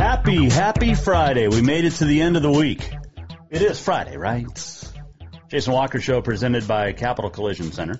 [0.00, 1.46] Happy, happy Friday.
[1.48, 2.90] We made it to the end of the week.
[3.50, 4.46] It is Friday, right?
[5.50, 7.98] Jason Walker Show presented by Capital Collision Center.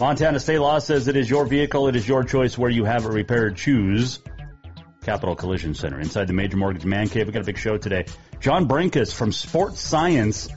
[0.00, 3.04] Montana state law says it is your vehicle, it is your choice where you have
[3.04, 3.56] it repaired.
[3.56, 4.18] Choose
[5.04, 6.00] Capital Collision Center.
[6.00, 8.06] Inside the Major Mortgage Man Cave, we got a big show today.
[8.40, 10.48] John Brenkus from Sports Science,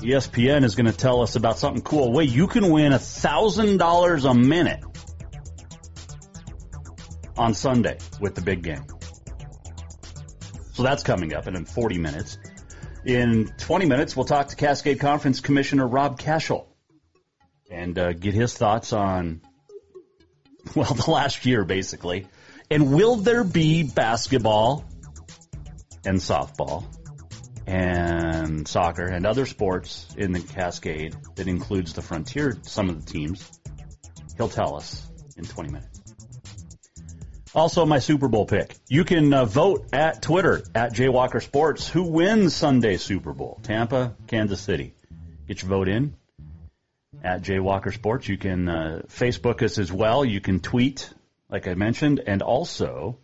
[0.00, 2.12] ESPN, is going to tell us about something cool.
[2.12, 4.84] Way you can win a thousand dollars a minute
[7.38, 8.84] on Sunday with the big game.
[10.74, 12.36] So that's coming up in 40 minutes.
[13.04, 16.66] In 20 minutes, we'll talk to Cascade Conference Commissioner Rob Cashell
[17.70, 19.40] and uh, get his thoughts on,
[20.74, 22.26] well, the last year, basically.
[22.70, 24.84] And will there be basketball
[26.04, 26.84] and softball
[27.66, 33.12] and soccer and other sports in the Cascade that includes the Frontier, some of the
[33.12, 33.48] teams?
[34.36, 35.93] He'll tell us in 20 minutes.
[37.54, 38.74] Also, my Super Bowl pick.
[38.88, 41.88] You can uh, vote at Twitter at Jaywalker Sports.
[41.88, 43.60] Who wins Sunday Super Bowl?
[43.62, 44.92] Tampa, Kansas City.
[45.46, 46.14] Get your vote in
[47.22, 48.28] at Jaywalker Sports.
[48.28, 50.24] You can uh, Facebook us as well.
[50.24, 51.08] You can tweet,
[51.48, 53.18] like I mentioned, and also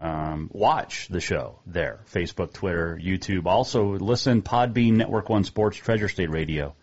[0.00, 2.00] um, watch the show there.
[2.12, 3.46] Facebook, Twitter, YouTube.
[3.46, 6.74] Also listen Podbean, Network One Sports, Treasure State Radio,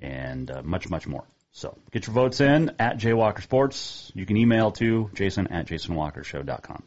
[0.00, 1.24] and uh, much, much more.
[1.52, 4.12] So get your votes in at Jaywalker Sports.
[4.14, 6.82] You can email to jason at jasonwalkershow.com.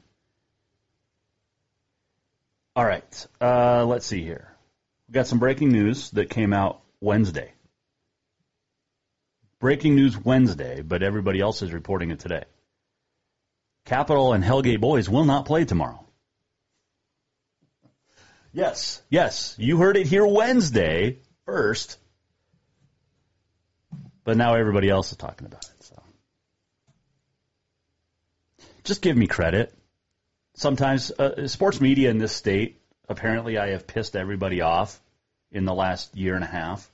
[2.76, 4.52] All right, uh, let's see here.
[5.08, 7.54] We've got some breaking news that came out Wednesday.
[9.60, 12.46] Breaking news Wednesday, but everybody else is reporting it today.
[13.86, 16.04] Capital and Hellgate boys will not play tomorrow.
[18.54, 21.98] Yes, yes, you heard it here Wednesday first,
[24.24, 25.84] but now everybody else is talking about it.
[25.84, 26.02] So
[28.84, 29.74] just give me credit.
[30.56, 35.02] Sometimes uh, sports media in this state, apparently, I have pissed everybody off
[35.52, 36.90] in the last year and a half.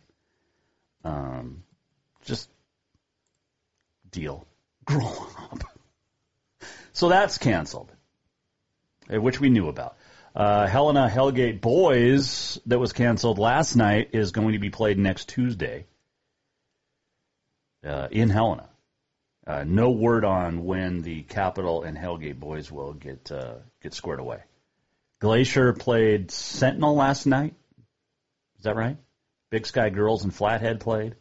[1.03, 1.63] Um,
[2.25, 2.49] just
[4.09, 4.47] deal,
[4.85, 5.07] grow
[5.51, 5.63] up.
[6.93, 7.91] So that's canceled,
[9.13, 9.97] uh, which we knew about.
[10.35, 15.29] Uh, Helena Hellgate Boys, that was canceled last night, is going to be played next
[15.29, 15.85] Tuesday
[17.85, 18.69] uh, in Helena.
[19.45, 24.19] Uh, no word on when the Capital and Hellgate Boys will get uh, get squared
[24.19, 24.43] away.
[25.19, 27.55] Glacier played Sentinel last night.
[28.57, 28.97] Is that right?
[29.49, 31.15] Big Sky Girls and Flathead played.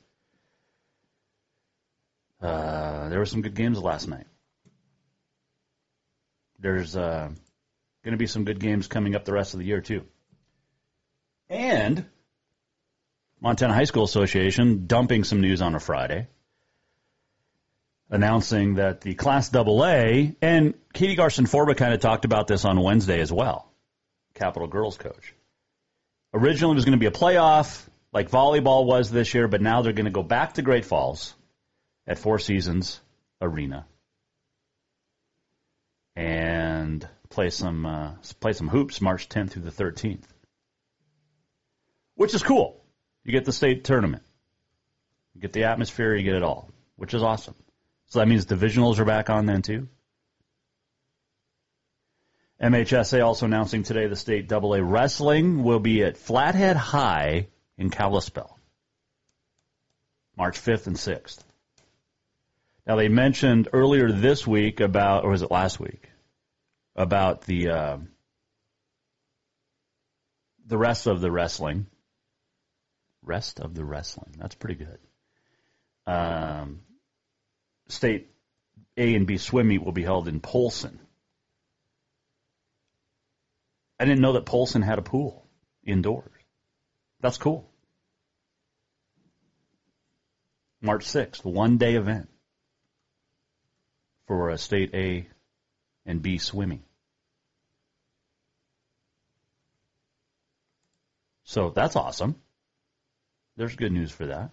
[2.41, 4.26] Uh, there were some good games last night.
[6.60, 7.30] There's uh,
[8.04, 10.04] going to be some good games coming up the rest of the year too.
[11.48, 12.04] And
[13.41, 16.28] Montana High School Association dumping some news on a Friday,
[18.10, 22.80] announcing that the Class AA and Katie Garson Forba kind of talked about this on
[22.80, 23.70] Wednesday as well.
[24.34, 25.34] Capital girls coach.
[26.32, 29.82] Originally, it was going to be a playoff like volleyball was this year, but now
[29.82, 31.34] they're going to go back to Great Falls
[32.06, 33.00] at Four Seasons
[33.41, 33.86] Arena
[36.16, 40.24] and play some uh, play some hoops March 10th through the 13th,
[42.15, 42.83] which is cool.
[43.24, 44.22] You get the state tournament,
[45.34, 47.54] you get the atmosphere, you get it all, which is awesome.
[48.09, 49.89] So that means divisionals are back on then too.
[52.63, 58.59] MHSA also announcing today the state AA wrestling will be at Flathead High in Kalispell,
[60.37, 61.39] March 5th and 6th.
[62.87, 66.09] Now they mentioned earlier this week about, or was it last week,
[66.97, 67.99] about the uh,
[70.66, 71.87] the rest of the wrestling.
[73.22, 74.34] Rest of the wrestling.
[74.39, 74.99] That's pretty good.
[76.07, 76.81] Um,
[77.88, 78.30] state
[78.96, 81.00] A and B swim meet will be held in Polson
[83.98, 85.44] I didn't know that Polson had a pool
[85.84, 86.30] indoors.
[87.20, 87.68] That's cool.
[90.80, 92.28] March 6th, one day event
[94.28, 95.26] for a state A
[96.06, 96.84] and B swimming.
[101.42, 102.36] So that's awesome.
[103.56, 104.50] There's good news for that.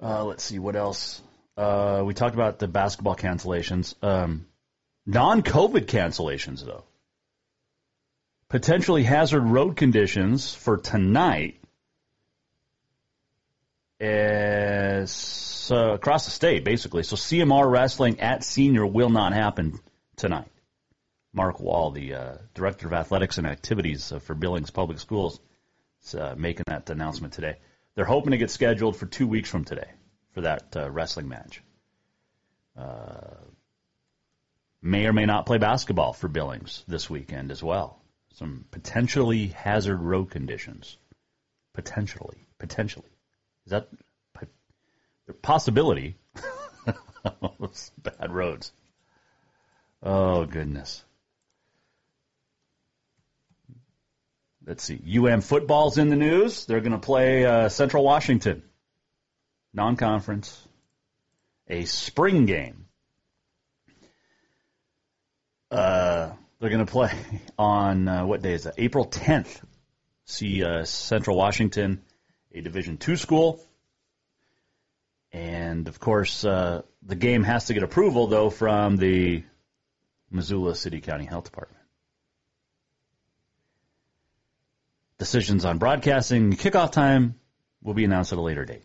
[0.00, 1.20] Uh, let's see what else.
[1.56, 3.94] Uh, we talked about the basketball cancellations.
[4.02, 4.46] Um,
[5.06, 6.84] non-COVID cancellations, though.
[8.48, 11.60] Potentially hazard road conditions for tonight
[14.00, 17.04] as, uh, across the state, basically.
[17.04, 19.78] So CMR wrestling at senior will not happen
[20.16, 20.48] tonight.
[21.32, 25.40] Mark Wall, the uh, director of athletics and activities uh, for Billings Public Schools,
[26.04, 27.56] is uh, making that announcement today.
[27.94, 29.88] They're hoping to get scheduled for two weeks from today
[30.34, 31.62] for that uh, wrestling match.
[32.76, 33.36] Uh,
[34.82, 38.02] may or may not play basketball for Billings this weekend as well.
[38.34, 40.98] Some potentially hazard road conditions.
[41.72, 42.38] Potentially.
[42.58, 43.08] Potentially.
[43.66, 43.88] Is that
[45.26, 46.16] the possibility?
[48.02, 48.72] bad roads.
[50.02, 51.02] Oh, goodness.
[54.66, 55.00] Let's see.
[55.18, 56.66] UM football's in the news.
[56.66, 58.62] They're going to play uh, Central Washington,
[59.74, 60.66] non conference,
[61.68, 62.86] a spring game.
[65.70, 66.30] Uh,
[66.60, 67.12] they're going to play
[67.58, 68.74] on uh, what day is that?
[68.78, 69.60] April 10th.
[70.26, 72.00] See uh, Central Washington,
[72.54, 73.60] a Division two school.
[75.32, 79.42] And of course, uh, the game has to get approval, though, from the
[80.30, 81.82] Missoula City County Health Department.
[85.18, 87.34] Decisions on broadcasting kickoff time
[87.82, 88.84] will be announced at a later date.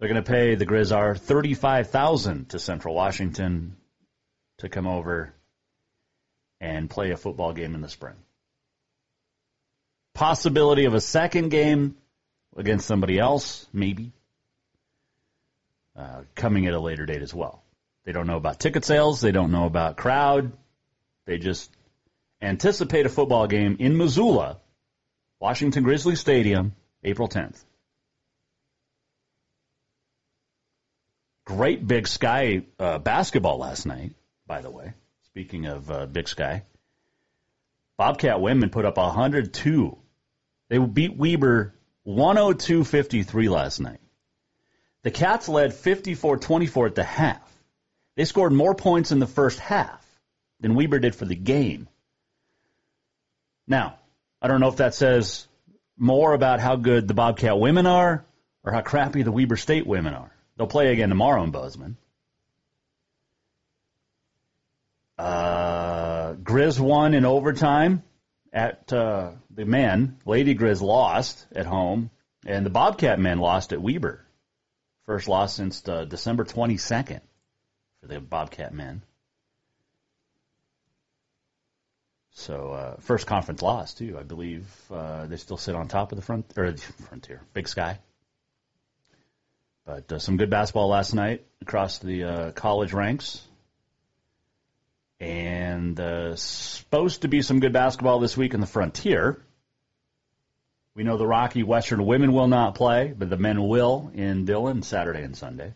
[0.00, 3.76] They're going to pay the Grizzar thirty-five thousand to Central Washington
[4.58, 5.34] to come over
[6.58, 8.14] and play a football game in the spring.
[10.14, 11.96] Possibility of a second game
[12.56, 14.12] against somebody else, maybe,
[15.94, 17.62] uh, coming at a later date as well.
[18.06, 19.20] They don't know about ticket sales.
[19.20, 20.52] They don't know about crowd.
[21.26, 21.70] They just
[22.40, 24.60] anticipate a football game in Missoula,
[25.40, 26.74] Washington Grizzly Stadium,
[27.04, 27.62] April 10th.
[31.50, 34.12] Great Big Sky uh, basketball last night,
[34.46, 34.92] by the way.
[35.24, 36.62] Speaking of uh, Big Sky,
[37.98, 39.98] Bobcat women put up 102.
[40.68, 41.74] They beat Weber
[42.06, 43.98] 102-53 last night.
[45.02, 47.52] The Cats led 54-24 at the half.
[48.14, 50.06] They scored more points in the first half
[50.60, 51.88] than Weber did for the game.
[53.66, 53.98] Now,
[54.40, 55.48] I don't know if that says
[55.98, 58.24] more about how good the Bobcat women are
[58.62, 60.30] or how crappy the Weber State women are.
[60.60, 61.96] They'll play again tomorrow in Bozeman.
[65.16, 68.02] Uh, Grizz won in overtime
[68.52, 70.18] at uh, the men.
[70.26, 72.10] Lady Grizz lost at home,
[72.44, 74.22] and the Bobcat men lost at Weber.
[75.06, 77.22] First loss since uh, December 22nd
[78.02, 79.00] for the Bobcat men.
[82.32, 84.18] So uh, first conference loss too.
[84.18, 87.66] I believe uh, they still sit on top of the front or the frontier, Big
[87.66, 87.98] Sky.
[89.90, 93.40] But uh, some good basketball last night across the uh, college ranks,
[95.18, 99.42] and uh, supposed to be some good basketball this week in the frontier.
[100.94, 104.82] We know the Rocky Western women will not play, but the men will in Dillon
[104.82, 105.74] Saturday and Sunday.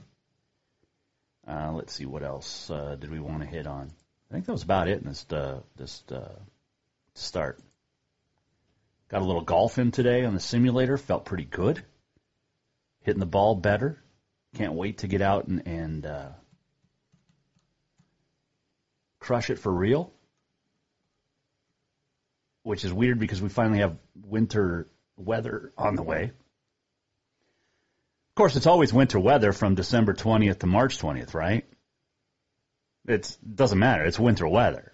[1.44, 3.90] Uh, let's see what else did we want to hit on.
[4.30, 6.38] I think that was about it in this uh, this uh,
[7.14, 7.59] start.
[9.09, 10.97] Got a little golf in today on the simulator.
[10.99, 11.83] Felt pretty good.
[13.00, 13.99] Hitting the ball better.
[14.54, 16.28] Can't wait to get out and, and uh,
[19.18, 20.12] crush it for real.
[22.62, 26.25] Which is weird because we finally have winter weather on the way.
[26.25, 26.32] Of
[28.37, 31.66] course, it's always winter weather from December 20th to March 20th, right?
[33.06, 34.04] It doesn't matter.
[34.04, 34.92] It's winter weather.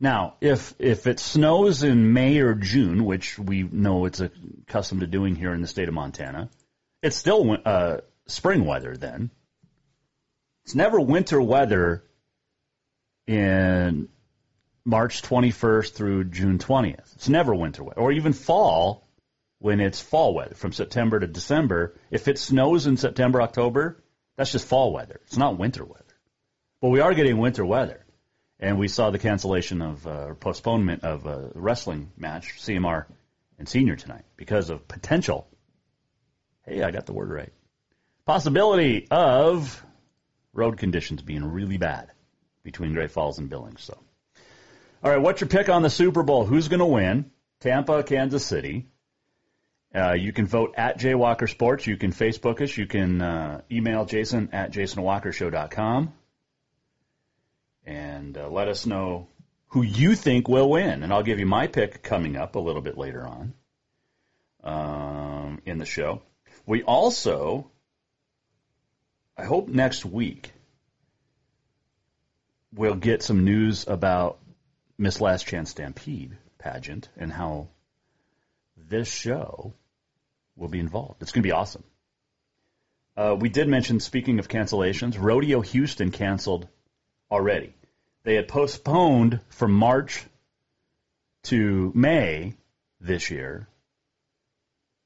[0.00, 5.06] Now, if if it snows in May or June, which we know it's accustomed to
[5.06, 6.50] doing here in the state of Montana,
[7.02, 8.96] it's still uh, spring weather.
[8.96, 9.30] Then
[10.64, 12.04] it's never winter weather
[13.26, 14.08] in
[14.84, 17.14] March 21st through June 20th.
[17.16, 19.08] It's never winter weather, or even fall
[19.58, 21.94] when it's fall weather from September to December.
[22.10, 24.02] If it snows in September, October,
[24.36, 25.20] that's just fall weather.
[25.26, 26.04] It's not winter weather.
[26.80, 28.04] But we are getting winter weather.
[28.60, 33.06] And we saw the cancellation of uh, postponement of a wrestling match, CMR
[33.58, 35.48] and senior tonight, because of potential.
[36.68, 37.52] Hey, I got the word right.
[38.26, 39.82] Possibility of
[40.52, 42.10] road conditions being really bad
[42.62, 43.82] between Great Falls and Billings.
[43.82, 43.98] So
[45.02, 46.44] All right, what's your pick on the Super Bowl?
[46.44, 47.30] Who's going to win?
[47.60, 48.86] Tampa, Kansas City.
[49.94, 51.86] Uh, you can vote at Jay Walker Sports.
[51.86, 52.76] You can Facebook us.
[52.76, 56.12] You can uh, email Jason at jasonwalkershow.com
[57.86, 59.28] and uh, let us know
[59.68, 61.02] who you think will win.
[61.02, 63.54] And I'll give you my pick coming up a little bit later on
[64.62, 66.20] um, in the show.
[66.68, 67.70] We also,
[69.38, 70.52] I hope next week,
[72.74, 74.38] we'll get some news about
[74.98, 77.68] Miss Last Chance Stampede pageant and how
[78.76, 79.72] this show
[80.56, 81.22] will be involved.
[81.22, 81.84] It's going to be awesome.
[83.16, 86.68] Uh, we did mention, speaking of cancellations, Rodeo Houston canceled
[87.30, 87.72] already.
[88.24, 90.22] They had postponed from March
[91.44, 92.56] to May
[93.00, 93.68] this year,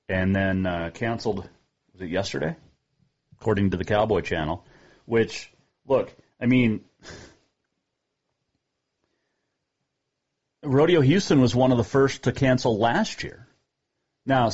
[0.09, 1.49] and then uh, canceled.
[1.93, 2.57] Was it yesterday?
[3.41, 4.65] According to the Cowboy Channel.
[5.05, 5.53] Which,
[5.87, 6.85] look, I mean,
[10.63, 13.47] Rodeo Houston was one of the first to cancel last year.
[14.25, 14.51] Now,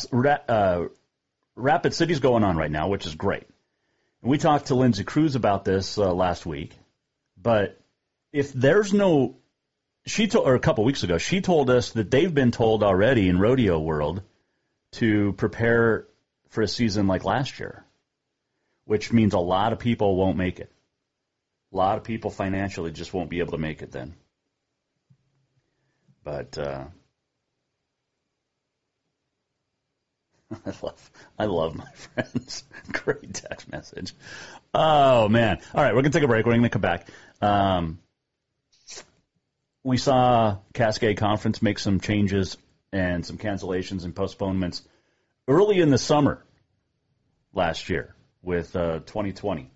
[0.49, 0.85] uh,
[1.55, 3.47] Rapid City's going on right now, which is great.
[4.23, 6.77] And we talked to Lindsay Cruz about this uh, last week.
[7.41, 7.79] But
[8.33, 9.37] if there's no,
[10.07, 13.29] she told, or a couple weeks ago, she told us that they've been told already
[13.29, 14.23] in rodeo world
[14.93, 16.07] to prepare
[16.49, 17.85] for a season like last year,
[18.85, 20.73] which means a lot of people won't make it.
[21.73, 24.15] A lot of people financially just won't be able to make it then.
[26.25, 26.85] But uh,
[30.67, 32.65] I love, I love my friends.
[32.93, 34.15] Great text message.
[34.73, 35.59] Oh man!
[35.75, 36.47] All right, we're gonna take a break.
[36.47, 37.09] We're gonna come back.
[37.41, 37.99] Um,
[39.85, 42.57] we saw Cascade Conference make some changes
[42.93, 44.83] and some cancellations and postponements
[45.47, 46.45] early in the summer
[47.53, 49.71] last year with uh, 2020,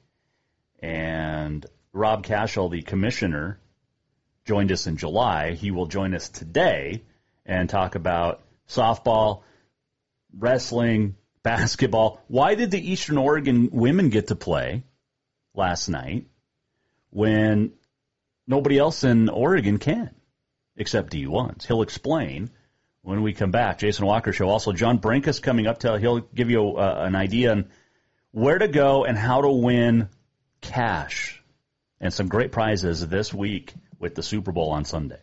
[0.80, 3.58] and Rob Cashell, the commissioner,
[4.44, 5.52] joined us in July.
[5.52, 7.02] He will join us today
[7.44, 9.42] and talk about softball
[10.36, 12.20] wrestling, basketball.
[12.28, 14.84] Why did the Eastern Oregon women get to play
[15.54, 16.26] last night
[17.10, 17.72] when
[18.46, 20.14] nobody else in Oregon can
[20.76, 21.66] except D1s?
[21.66, 22.50] He'll explain
[23.02, 23.78] when we come back.
[23.78, 24.48] Jason Walker Show.
[24.48, 25.80] Also, John Brenkus coming up.
[25.80, 27.68] To, he'll give you uh, an idea on
[28.30, 30.08] where to go and how to win
[30.60, 31.42] cash
[32.00, 35.20] and some great prizes this week with the Super Bowl on Sunday.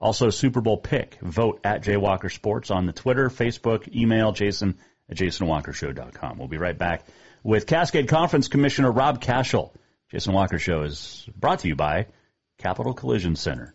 [0.00, 1.18] Also, Super Bowl pick.
[1.20, 6.38] Vote at Jaywalker Sports on the Twitter, Facebook, email Jason at JasonWalkerShow.com.
[6.38, 7.04] We'll be right back
[7.42, 9.74] with Cascade Conference Commissioner Rob Cashell.
[10.10, 12.06] Jason Walker Show is brought to you by
[12.58, 13.74] Capital Collision Center.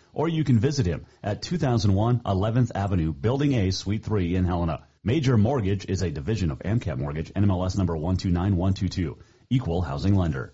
[0.13, 4.83] or you can visit him at 2001 11th Avenue, Building A, Suite 3 in Helena.
[5.03, 9.17] Major Mortgage is a division of AMCAP Mortgage, NMLS number 129122,
[9.49, 10.53] equal housing lender.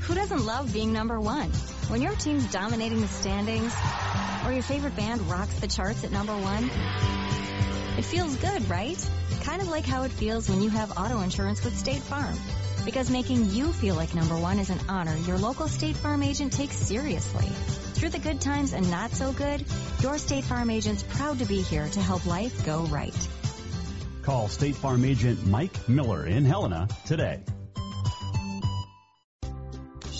[0.00, 1.50] Who doesn't love being number one?
[1.88, 3.72] When your team's dominating the standings,
[4.44, 6.64] or your favorite band rocks the charts at number one,
[7.98, 8.98] it feels good, right?
[9.42, 12.36] Kind of like how it feels when you have auto insurance with State Farm.
[12.84, 16.52] Because making you feel like number one is an honor your local State Farm agent
[16.52, 17.46] takes seriously.
[17.94, 19.64] Through the good times and not so good,
[20.00, 23.28] your State Farm agent's proud to be here to help life go right.
[24.22, 27.40] Call State Farm agent Mike Miller in Helena today.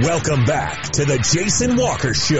[0.00, 2.38] Welcome back to the Jason Walker Show.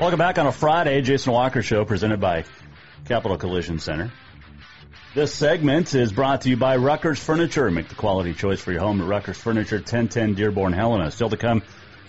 [0.00, 2.44] Welcome back on a Friday, Jason Walker Show, presented by
[3.04, 4.10] Capital Collision Center.
[5.14, 7.70] This segment is brought to you by Ruckers Furniture.
[7.70, 11.10] Make the quality choice for your home at Ruckers Furniture, 1010 Dearborn, Helena.
[11.10, 11.62] Still to come,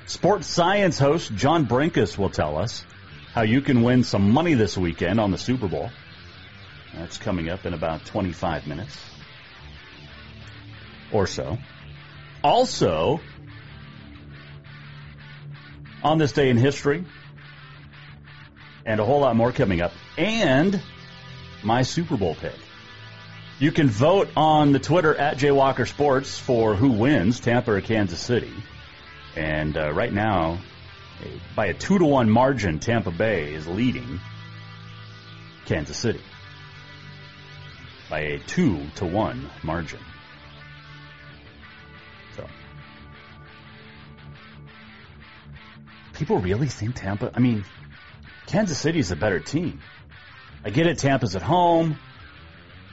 [0.06, 2.86] sports science host John Brenkus will tell us
[3.34, 5.90] how you can win some money this weekend on the Super Bowl.
[6.96, 8.98] That's coming up in about 25 minutes
[11.12, 11.58] or so.
[12.44, 13.20] Also,
[16.04, 17.04] on this day in history,
[18.86, 20.82] and a whole lot more coming up, and
[21.64, 22.56] my Super Bowl pick.
[23.60, 28.20] You can vote on the Twitter at Jaywalker Sports for who wins, Tampa or Kansas
[28.20, 28.54] City.
[29.36, 30.60] And uh, right now,
[31.56, 34.22] by a two to one margin, Tampa Bay is leading
[35.66, 36.22] Kansas City
[38.10, 40.00] by a two to one margin.
[46.20, 47.32] People really think Tampa.
[47.34, 47.64] I mean,
[48.46, 49.80] Kansas City is a better team.
[50.66, 50.98] I get it.
[50.98, 51.98] Tampa's at home.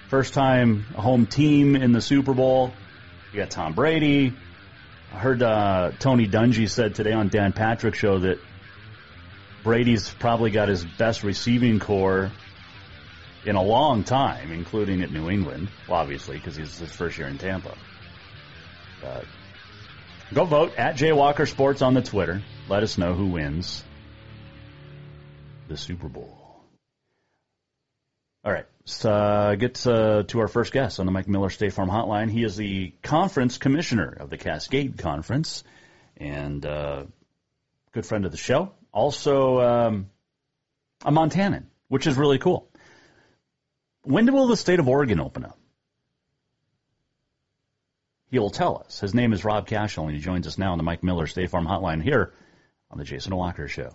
[0.08, 2.72] First time home team in the Super Bowl.
[3.32, 4.32] You got Tom Brady.
[5.12, 8.38] I heard uh, Tony Dungy said today on Dan Patrick's show that
[9.64, 12.30] Brady's probably got his best receiving corps
[13.44, 17.26] in a long time, including at New England, well, obviously, because he's his first year
[17.26, 17.76] in Tampa.
[19.02, 19.24] But
[20.32, 22.42] go vote at Jay Walker Sports on the Twitter.
[22.68, 23.84] Let us know who wins
[25.68, 26.36] the Super Bowl.
[28.44, 31.72] All right, let's uh, get uh, to our first guest on the Mike Miller State
[31.72, 32.30] Farm Hotline.
[32.30, 35.64] He is the conference commissioner of the Cascade Conference
[36.16, 37.04] and uh,
[37.92, 38.70] good friend of the show.
[38.92, 40.10] Also, um,
[41.04, 42.68] a Montanan, which is really cool.
[44.02, 45.58] When will the state of Oregon open up?
[48.30, 49.00] He will tell us.
[49.00, 51.50] His name is Rob Cashell, and he joins us now on the Mike Miller State
[51.50, 52.32] Farm Hotline here
[52.90, 53.94] on the Jason Walker Show.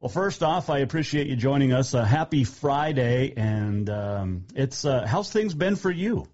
[0.00, 1.92] Well, first off, I appreciate you joining us.
[1.92, 6.28] Uh, happy Friday, and um, it's uh, how's things been for you?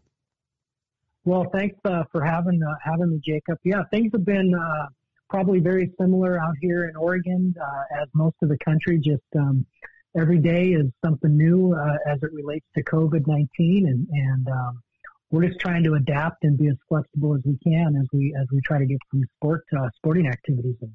[1.25, 3.59] Well, thanks uh, for having uh, having me, Jacob.
[3.65, 4.89] Yeah, things have been uh,
[5.31, 8.99] probably very similar out here in Oregon, uh, as most of the country.
[8.99, 9.65] Just um,
[10.17, 14.83] every day is something new as it relates to COVID nineteen, and and um,
[15.31, 18.47] we're just trying to adapt and be as flexible as we can as we as
[18.53, 20.93] we try to get some sport uh, sporting activities in.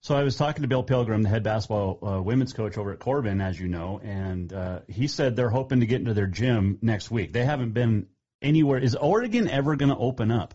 [0.00, 2.98] So I was talking to Bill Pilgrim, the head basketball uh, women's coach over at
[2.98, 6.78] Corban, as you know, and uh, he said they're hoping to get into their gym
[6.82, 7.32] next week.
[7.32, 8.08] They haven't been
[8.40, 8.78] anywhere.
[8.78, 10.54] Is Oregon ever going to open up?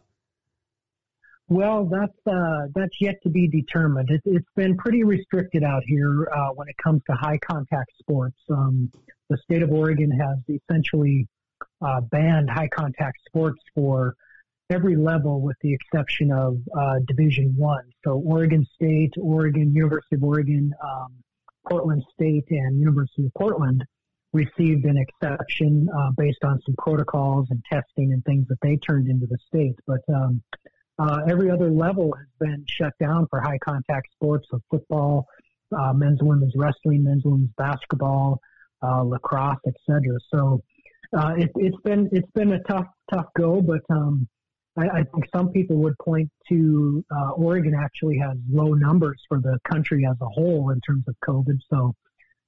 [1.49, 4.09] Well, that's uh, that's yet to be determined.
[4.11, 8.37] It, has been pretty restricted out here uh, when it comes to high contact sports.
[8.49, 8.91] Um,
[9.29, 11.25] the state of Oregon has essentially
[11.81, 14.13] uh, banned high contact sports for
[14.69, 17.83] every level with the exception of uh, Division One.
[18.03, 21.13] So Oregon State, Oregon, University of Oregon, um,
[21.69, 23.85] Portland State, and University of Portland
[24.33, 29.07] received an exception uh, based on some protocols and testing and things that they turned
[29.07, 29.75] into the state.
[29.87, 30.41] But um,
[30.99, 35.27] uh, every other level has been shut down for high contact sports, so football,
[35.77, 38.39] uh, men's and women's wrestling, men's and women's basketball,
[38.81, 40.17] uh, lacrosse, etc.
[40.33, 40.61] So
[41.15, 44.27] uh, it, has been it's been a tough tough go, but um,
[44.77, 49.39] I, I think some people would point to uh, Oregon actually has low numbers for
[49.39, 51.59] the country as a whole in terms of COVID.
[51.71, 51.93] So,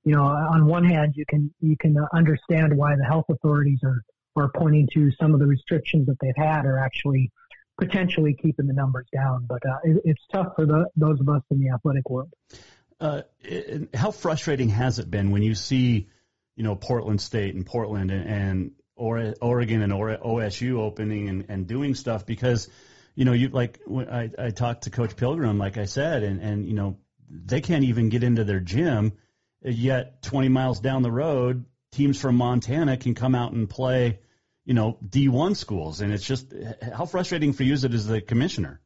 [0.04, 4.02] you know, on one hand, you can you can understand why the health authorities are
[4.36, 7.32] are pointing to some of the restrictions that they've had are actually
[7.80, 9.46] potentially keeping the numbers down.
[9.48, 12.34] But uh, it, it's tough for the, those of us in the athletic world.
[13.00, 13.22] Uh,
[13.94, 16.10] how frustrating has it been when you see,
[16.56, 21.68] you know, Portland State and Portland and, and or Oregon and OSU opening and, and
[21.68, 22.68] doing stuff because,
[23.15, 26.68] you know, you like I, I talked to Coach Pilgrim, like I said, and, and
[26.68, 26.98] you know
[27.30, 29.13] they can't even get into their gym.
[29.62, 34.20] Yet 20 miles down the road, teams from Montana can come out and play,
[34.69, 36.53] you know, D1 schools, and it's just
[36.93, 38.79] how frustrating for you is it as the commissioner.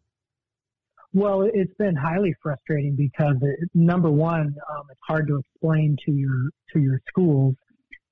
[1.13, 6.11] Well, it's been highly frustrating because it, number one, um, it's hard to explain to
[6.11, 7.55] your to your schools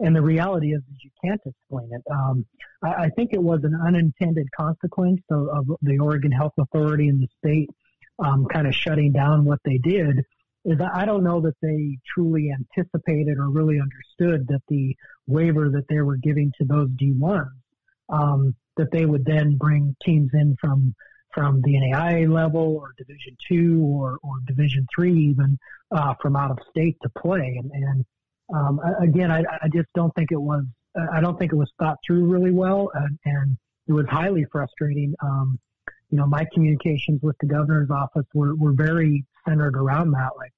[0.02, 2.02] and the reality is, is you can't explain it.
[2.12, 2.46] Um,
[2.84, 7.22] I, I, think it was an unintended consequence of, of, the Oregon Health Authority and
[7.22, 7.70] the state
[8.18, 10.26] um, kind of shutting down what they did.
[10.66, 14.96] Is I don't know that they truly anticipated or really understood that the
[15.28, 17.50] waiver that they were giving to those D1s,
[18.12, 20.94] um, that they would then bring teams in from
[21.34, 25.58] from the NAIA level or Division two or, or Division three even
[25.92, 27.60] uh, from out of state to play.
[27.62, 28.06] And, and
[28.54, 30.64] um, again, I, I just don't think it was.
[31.14, 35.16] I don't think it was thought through really well, and, and it was highly frustrating.
[35.24, 35.58] Um,
[36.10, 40.32] you know, my communications with the governor's office were, were very centered around that.
[40.38, 40.52] Like,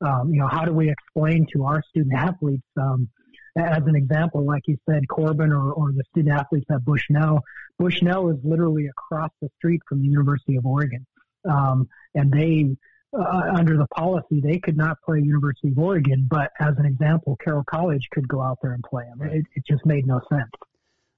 [0.00, 3.08] um, you know, how do we explain to our student athletes, um,
[3.56, 7.42] as an example, like you said, Corban or, or the student athletes at Bushnell.
[7.78, 11.06] Bushnell is literally across the street from the University of Oregon.
[11.48, 12.76] Um, and they,
[13.18, 17.36] uh, under the policy, they could not play University of Oregon, but as an example,
[17.42, 19.26] Carroll College could go out there and play them.
[19.28, 20.50] It, it just made no sense.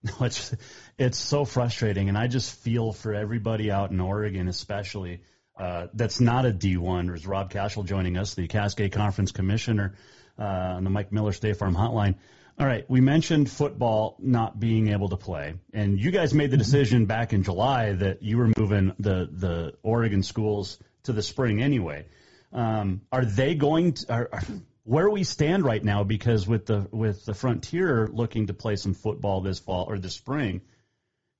[0.20, 0.54] It's
[0.96, 5.22] it's so frustrating, and I just feel for everybody out in Oregon, especially
[5.58, 7.08] uh, that's not a D1.
[7.08, 9.96] There's Rob Cashell joining us, the Cascade Conference Commissioner
[10.38, 12.16] uh, on the Mike Miller State Farm Hotline.
[12.58, 16.56] All right, we mentioned football not being able to play, and you guys made the
[16.56, 21.62] decision back in July that you were moving the the Oregon schools to the spring
[21.62, 22.06] anyway.
[22.52, 24.12] Um, are they going to?
[24.12, 24.42] Are, are,
[24.82, 28.94] where we stand right now, because with the with the Frontier looking to play some
[28.94, 30.62] football this fall or this spring,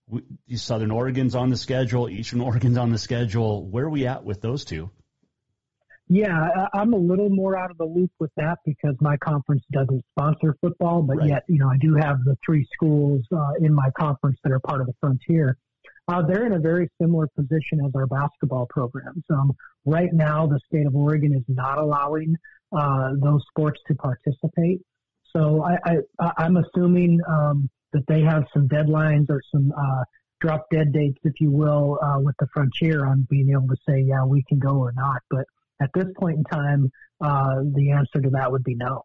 [0.07, 0.23] we,
[0.55, 3.67] Southern Oregon's on the schedule, Eastern Oregon's on the schedule.
[3.67, 4.91] Where are we at with those two?
[6.11, 10.03] Yeah, I'm a little more out of the loop with that because my conference doesn't
[10.13, 11.29] sponsor football, but right.
[11.29, 14.61] yet, you know, I do have the three schools uh, in my conference that are
[14.61, 15.59] part of the Frontier.
[16.09, 19.23] Uh, they're in a very similar position as our basketball programs.
[19.29, 19.53] Um,
[19.85, 22.35] right now, the state of Oregon is not allowing
[22.73, 24.81] uh, those sports to participate.
[25.37, 30.05] So I, I, I'm assuming um, that they have some deadlines or some uh,
[30.41, 34.01] drop dead dates, if you will, uh, with the frontier on being able to say,
[34.01, 35.21] yeah, we can go or not.
[35.31, 35.45] But
[35.81, 39.05] at this point in time, uh, the answer to that would be no.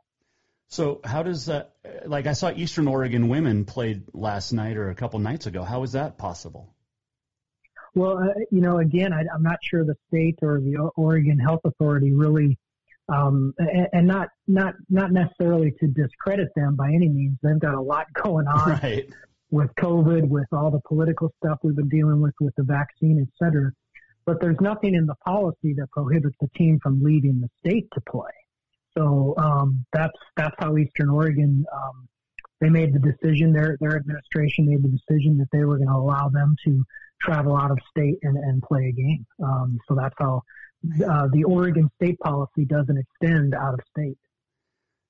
[0.67, 1.73] So how does that?
[2.05, 5.63] Like I saw Eastern Oregon women played last night or a couple nights ago.
[5.63, 6.73] How is that possible?
[7.95, 11.62] Well, uh, you know, again, I, I'm not sure the state or the Oregon Health
[11.63, 12.57] Authority really
[13.09, 17.38] um, and, and, not not not necessarily to discredit them by any means.
[17.43, 19.07] They've got a lot going on right.
[19.51, 23.27] with COVID, with all the political stuff we've been dealing with, with the vaccine, et
[23.43, 23.71] cetera.
[24.25, 28.01] But there's nothing in the policy that prohibits the team from leaving the state to
[28.01, 28.31] play.
[28.97, 32.07] So um, that's that's how Eastern Oregon um,
[32.62, 33.51] they made the decision.
[33.51, 36.83] Their their administration made the decision that they were going to allow them to
[37.21, 39.25] travel out of state and, and play a game.
[39.43, 40.43] Um, so that's how
[41.05, 44.17] uh, the Oregon state policy doesn't extend out of state.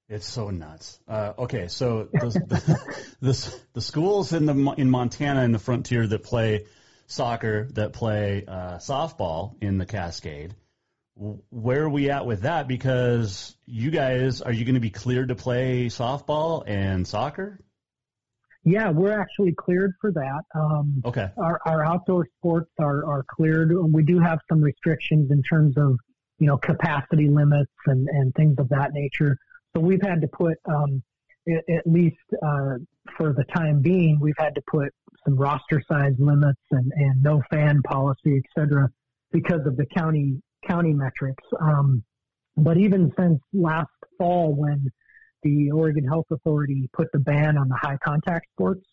[0.09, 0.99] It's so nuts.
[1.07, 2.85] Uh, okay, so the, the,
[3.21, 6.65] the, the, schools in the in Montana in the frontier that play
[7.13, 10.55] soccer, that play uh, softball in the Cascade,
[11.15, 12.67] where are we at with that?
[12.67, 17.59] Because you guys, are you going to be cleared to play softball and soccer?
[18.65, 20.41] Yeah, we're actually cleared for that.
[20.55, 21.29] Um, okay.
[21.37, 23.71] Our, our outdoor sports are, are cleared.
[23.93, 25.99] We do have some restrictions in terms of,
[26.39, 29.37] you know, capacity limits and, and things of that nature.
[29.75, 31.03] So we've had to put, um,
[31.47, 32.75] at, at least uh,
[33.17, 34.93] for the time being, we've had to put
[35.25, 38.89] some roster size limits and, and no fan policy, et cetera,
[39.31, 41.43] because of the county county metrics.
[41.59, 42.03] Um,
[42.55, 44.91] but even since last fall, when
[45.43, 48.85] the Oregon Health Authority put the ban on the high contact sports.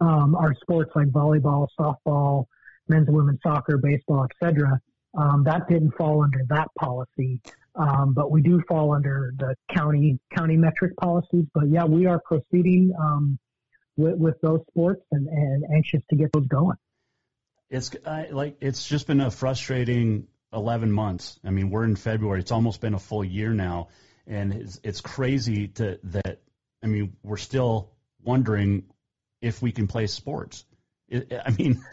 [0.00, 2.46] Um, our sports like volleyball, softball,
[2.88, 4.80] men's and women's soccer, baseball, etc.
[5.16, 7.40] Um, that didn't fall under that policy,
[7.76, 11.44] um, but we do fall under the county county metric policies.
[11.54, 13.38] But yeah, we are proceeding um,
[13.96, 16.76] with, with those sports and, and anxious to get those going.
[17.70, 21.38] It's I, like it's just been a frustrating 11 months.
[21.44, 22.40] I mean, we're in February.
[22.40, 23.88] It's almost been a full year now
[24.26, 26.40] and it's, it's crazy to that.
[26.82, 27.90] I mean, we're still
[28.22, 28.84] wondering
[29.40, 30.64] if we can play sports.
[31.08, 31.84] It, I mean,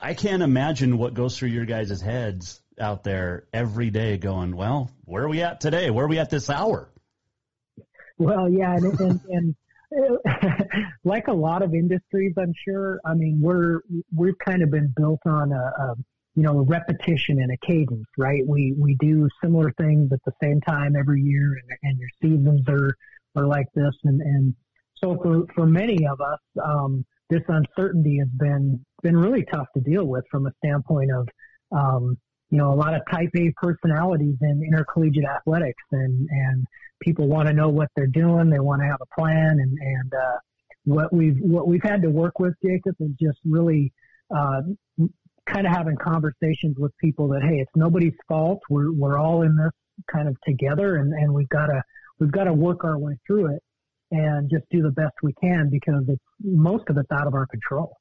[0.00, 4.90] I can't imagine what goes through your guys' heads out there every day, going, "Well,
[5.04, 5.90] where are we at today?
[5.90, 6.90] Where are we at this hour?"
[8.18, 9.56] Well, yeah, and, and, and
[11.04, 13.00] like a lot of industries, I'm sure.
[13.04, 13.80] I mean, we're
[14.14, 15.94] we've kind of been built on a, a
[16.34, 18.42] you know, a repetition and a cadence, right?
[18.46, 22.62] We we do similar things at the same time every year, and, and your seasons
[22.68, 22.94] are
[23.36, 24.54] are like this, and and
[25.02, 29.80] so for for many of us, um, this uncertainty has been been really tough to
[29.80, 31.28] deal with from a standpoint of,
[31.72, 32.18] um,
[32.50, 36.66] you know, a lot of Type A personalities in intercollegiate athletics, and and
[37.00, 40.14] people want to know what they're doing, they want to have a plan, and and
[40.14, 40.38] uh,
[40.84, 43.92] what we've what we've had to work with, Jacob, is just really
[44.34, 44.62] uh,
[45.46, 48.60] kind of having conversations with people that hey, it's nobody's fault.
[48.70, 49.72] We're we're all in this
[50.12, 51.82] kind of together, and and we've got to
[52.18, 53.62] we've got to work our way through it
[54.12, 57.46] and just do the best we can because it's most of it's out of our
[57.46, 57.96] control.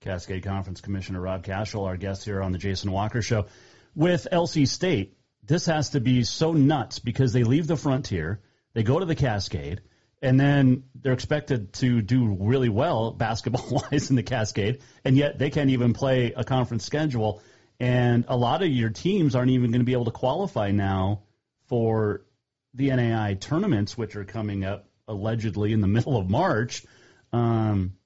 [0.00, 3.46] Cascade Conference Commissioner Rob Cashell, our guest here on the Jason Walker Show.
[3.94, 8.40] With LC State, this has to be so nuts because they leave the frontier,
[8.72, 9.82] they go to the Cascade,
[10.22, 15.38] and then they're expected to do really well basketball wise in the Cascade, and yet
[15.38, 17.42] they can't even play a conference schedule.
[17.78, 21.24] And a lot of your teams aren't even going to be able to qualify now
[21.66, 22.24] for
[22.72, 26.86] the NAI tournaments, which are coming up allegedly in the middle of March.
[27.34, 27.96] Um,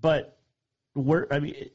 [0.00, 0.39] but
[0.94, 1.70] we're, I mean,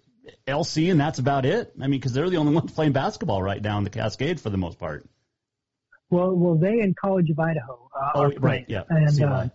[0.48, 1.74] LC, and that's about it.
[1.82, 4.50] I mean, because they're the only ones playing basketball right now in the Cascade for
[4.50, 5.08] the most part.
[6.10, 7.90] Well, well, they in College of Idaho.
[7.96, 8.84] Uh, oh, right, yeah.
[8.90, 9.48] And, uh,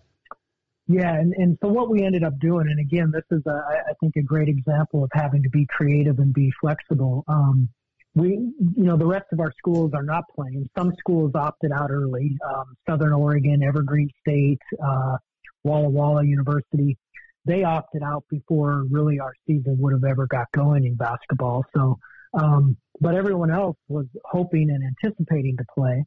[0.88, 3.50] yeah, and, and so what we ended up doing, and again, this is, a,
[3.88, 7.24] I think, a great example of having to be creative and be flexible.
[7.28, 7.68] Um,
[8.14, 10.68] we, you know, the rest of our schools are not playing.
[10.76, 12.36] Some schools opted out early.
[12.44, 15.18] Um, Southern Oregon, Evergreen State, uh,
[15.62, 16.98] Walla Walla University
[17.44, 21.64] they opted out before really our season would have ever got going in basketball.
[21.74, 21.98] So,
[22.34, 26.04] um, but everyone else was hoping and anticipating to play.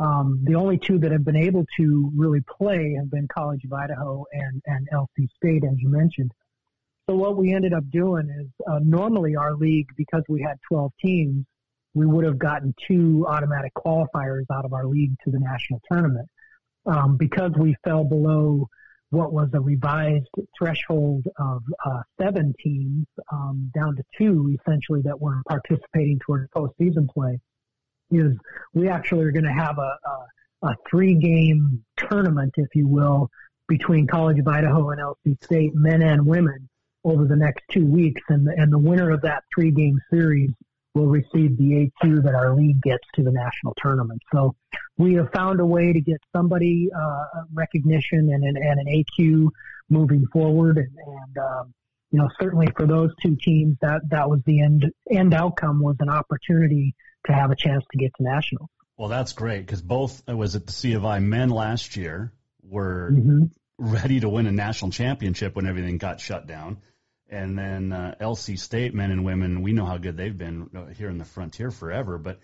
[0.00, 3.72] Um, the only two that have been able to really play have been College of
[3.72, 6.30] Idaho and, and LC State, as you mentioned.
[7.08, 10.92] So what we ended up doing is uh, normally our league, because we had 12
[11.04, 11.44] teams,
[11.92, 16.28] we would have gotten two automatic qualifiers out of our league to the national tournament.
[16.86, 18.68] Um, because we fell below
[19.10, 25.20] what was a revised threshold of uh, seven teams um, down to two, essentially, that
[25.20, 27.38] were participating towards postseason play,
[28.10, 28.36] is
[28.72, 29.98] we actually are going to have a,
[30.62, 33.28] a, a three-game tournament, if you will,
[33.68, 36.68] between College of Idaho and LC State, men and women,
[37.04, 40.50] over the next two weeks, and the, and the winner of that three-game series
[40.94, 44.20] will receive the AQ that our league gets to the national tournament.
[44.32, 44.54] So
[44.98, 49.48] we have found a way to get somebody uh, recognition and an, and an AQ
[49.88, 51.74] moving forward, and, and um,
[52.10, 55.96] you know certainly for those two teams that that was the end end outcome was
[56.00, 56.94] an opportunity
[57.26, 58.68] to have a chance to get to national.
[58.96, 62.32] Well, that's great because both uh, was at the C of I men last year
[62.62, 63.44] were mm-hmm.
[63.78, 66.78] ready to win a national championship when everything got shut down.
[67.30, 70.86] And then uh, LC State men and women, we know how good they've been uh,
[70.86, 72.18] here in the frontier forever.
[72.18, 72.40] But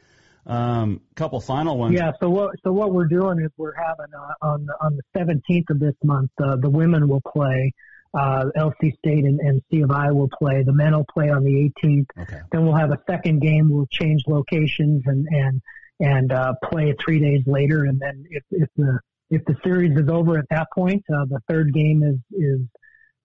[0.47, 1.95] a um, couple final ones.
[1.95, 2.13] Yeah.
[2.21, 5.71] So what so what we're doing is we're having uh, on the, on the 17th
[5.71, 7.73] of this month, uh, the women will play.
[8.15, 10.63] Uh, LC State and, and C of I will play.
[10.63, 12.07] The men will play on the 18th.
[12.19, 12.41] Okay.
[12.51, 13.69] Then we'll have a second game.
[13.69, 15.61] We'll change locations and and
[15.99, 17.85] and uh, play it three days later.
[17.85, 21.41] And then if if the if the series is over at that point, uh, the
[21.49, 22.61] third game is is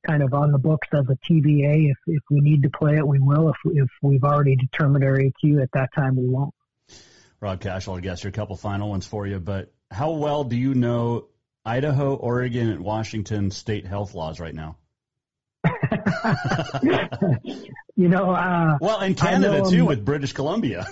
[0.05, 1.91] kind of on the books as a TBA.
[1.91, 3.49] If if we need to play it, we will.
[3.49, 6.53] If if we've already determined our AQ at that time, we won't.
[7.39, 9.39] Rob Cashell, I'll guess, your couple final ones for you.
[9.39, 11.27] But how well do you know
[11.65, 14.77] Idaho, Oregon, and Washington state health laws right now?
[17.95, 20.87] you know, uh, well, and Canada too, with British Columbia.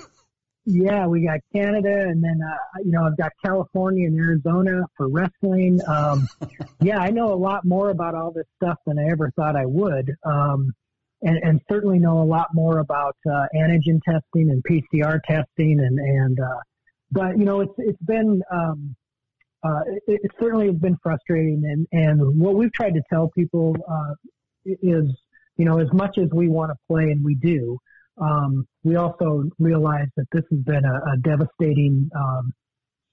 [0.71, 5.09] Yeah, we got Canada, and then uh, you know I've got California and Arizona for
[5.09, 5.79] wrestling.
[5.87, 6.27] Um,
[6.79, 9.65] yeah, I know a lot more about all this stuff than I ever thought I
[9.65, 10.71] would, um,
[11.23, 15.97] and, and certainly know a lot more about uh, antigen testing and PCR testing, and
[15.97, 16.59] and uh,
[17.11, 18.95] but you know it's it's been um,
[19.63, 23.75] uh, it, it certainly has been frustrating, and and what we've tried to tell people
[23.91, 24.13] uh,
[24.65, 25.05] is
[25.57, 27.79] you know as much as we want to play, and we do
[28.19, 32.53] um, we also realize that this has been a, a devastating um,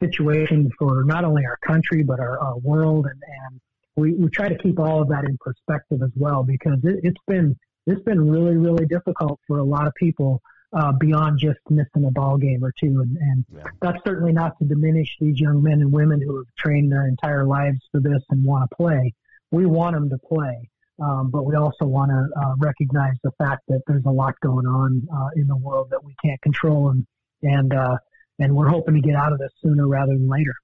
[0.02, 3.60] situation for not only our country but our, our world, and, and
[3.96, 7.20] we, we try to keep all of that in perspective as well because it, it's
[7.26, 10.42] been it's been really really difficult for a lot of people
[10.72, 13.62] uh, beyond just missing a ball game or two, and, and yeah.
[13.80, 17.44] that's certainly not to diminish these young men and women who have trained their entire
[17.44, 19.14] lives for this and want to play.
[19.50, 20.68] We want them to play.
[20.98, 24.66] Um, but we also want to uh, recognize the fact that there's a lot going
[24.66, 27.06] on uh, in the world that we can't control, and
[27.42, 27.98] and uh,
[28.38, 30.54] and we're hoping to get out of this sooner rather than later.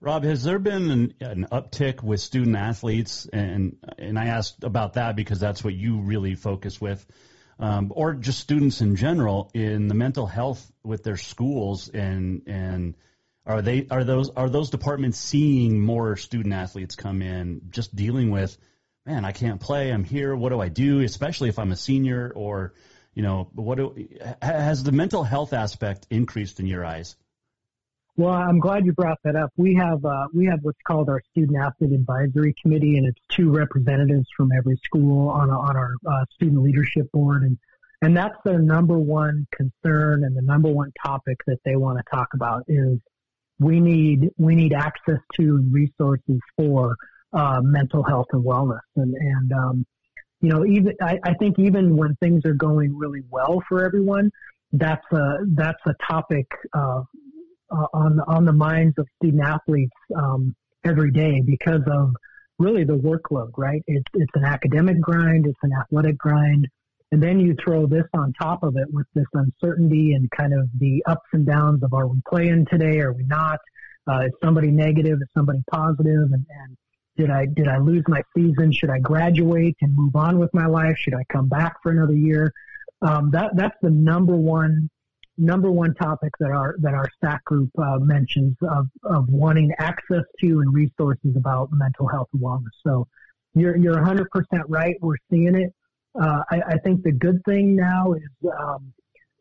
[0.00, 4.94] Rob, has there been an, an uptick with student athletes, and and I asked about
[4.94, 7.04] that because that's what you really focus with,
[7.58, 12.94] um, or just students in general in the mental health with their schools, and and
[13.44, 18.30] are they are those are those departments seeing more student athletes come in, just dealing
[18.30, 18.56] with
[19.06, 19.90] man, I can't play.
[19.90, 20.34] I'm here.
[20.34, 21.00] What do I do?
[21.00, 22.74] Especially if I'm a senior or,
[23.14, 24.08] you know, what do,
[24.40, 27.16] has the mental health aspect increased in your eyes?
[28.16, 29.50] Well, I'm glad you brought that up.
[29.56, 33.50] We have uh, we have what's called our student athlete advisory committee, and it's two
[33.50, 37.58] representatives from every school on on our uh, student leadership board, and
[38.02, 42.04] and that's their number one concern and the number one topic that they want to
[42.14, 43.00] talk about is
[43.58, 46.96] we need we need access to resources for
[47.34, 48.80] uh, mental health and wellness.
[48.96, 49.86] And, and um,
[50.40, 54.30] you know, even I, I think even when things are going really well for everyone,
[54.72, 57.02] that's a that's a topic uh,
[57.70, 62.12] uh, on on the minds of student athletes um, every day because of
[62.58, 63.82] really the workload, right?
[63.86, 66.68] It's, it's an academic grind, it's an athletic grind.
[67.12, 70.68] And then you throw this on top of it with this uncertainty and kind of
[70.78, 72.98] the ups and downs of are we playing today?
[73.00, 73.60] Are we not?
[74.08, 75.18] Uh, is somebody negative?
[75.20, 76.32] Is somebody positive?
[76.32, 76.76] And, and
[77.16, 78.72] did I did I lose my season?
[78.72, 80.96] Should I graduate and move on with my life?
[80.98, 82.52] Should I come back for another year?
[83.02, 84.88] Um, that that's the number one
[85.36, 90.24] number one topic that our that our SAC group uh, mentions of of wanting access
[90.40, 92.74] to and resources about mental health and wellness.
[92.82, 93.06] So
[93.54, 94.26] you're you're 100%
[94.68, 94.96] right.
[95.00, 95.72] We're seeing it.
[96.20, 98.92] Uh, I, I, think the good thing now is, um,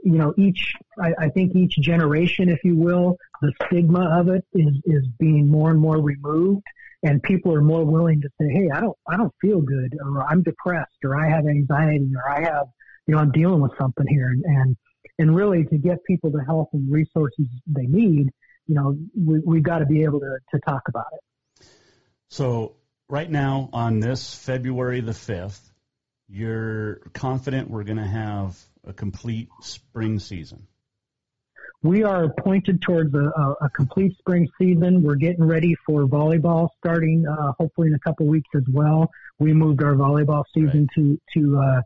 [0.03, 4.45] you know, each I, I, think each generation, if you will, the stigma of it
[4.53, 6.63] is is being more and more removed,
[7.03, 10.23] and people are more willing to say, "Hey, I don't I don't feel good, or
[10.23, 12.67] I'm depressed, or I have anxiety, or I have,
[13.07, 14.77] you know, I'm dealing with something here," and, and
[15.19, 18.31] and really to get people the help and resources they need,
[18.67, 21.65] you know, we, we've got to be able to, to talk about it.
[22.29, 22.75] So
[23.09, 25.61] right now on this February the 5th,
[26.27, 30.67] you're confident we're going to have a complete spring season?
[31.81, 35.03] We are pointed towards a, a, complete spring season.
[35.03, 39.09] We're getting ready for volleyball starting uh, hopefully in a couple weeks as well.
[39.39, 40.95] We moved our volleyball season right.
[40.95, 41.81] to to uh,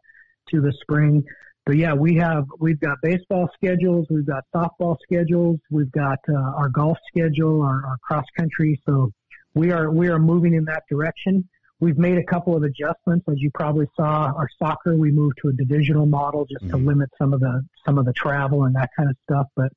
[0.50, 1.24] to the spring
[1.68, 6.34] but yeah, we have we've got baseball schedules, we've got softball schedules, we've got uh,
[6.34, 8.82] our golf schedule, our, our cross country.
[8.86, 9.12] So
[9.54, 11.50] we are we are moving in that direction.
[11.80, 14.34] We've made a couple of adjustments, as you probably saw.
[14.34, 16.78] Our soccer we moved to a divisional model just mm-hmm.
[16.78, 19.48] to limit some of the some of the travel and that kind of stuff.
[19.56, 19.72] But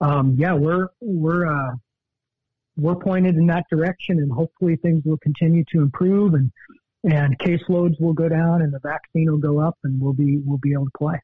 [0.00, 1.74] um, yeah, we're we're uh,
[2.76, 6.50] we're pointed in that direction, and hopefully things will continue to improve and
[7.04, 10.58] and caseloads will go down and the vaccine will go up and we'll be we'll
[10.58, 11.20] be able to play.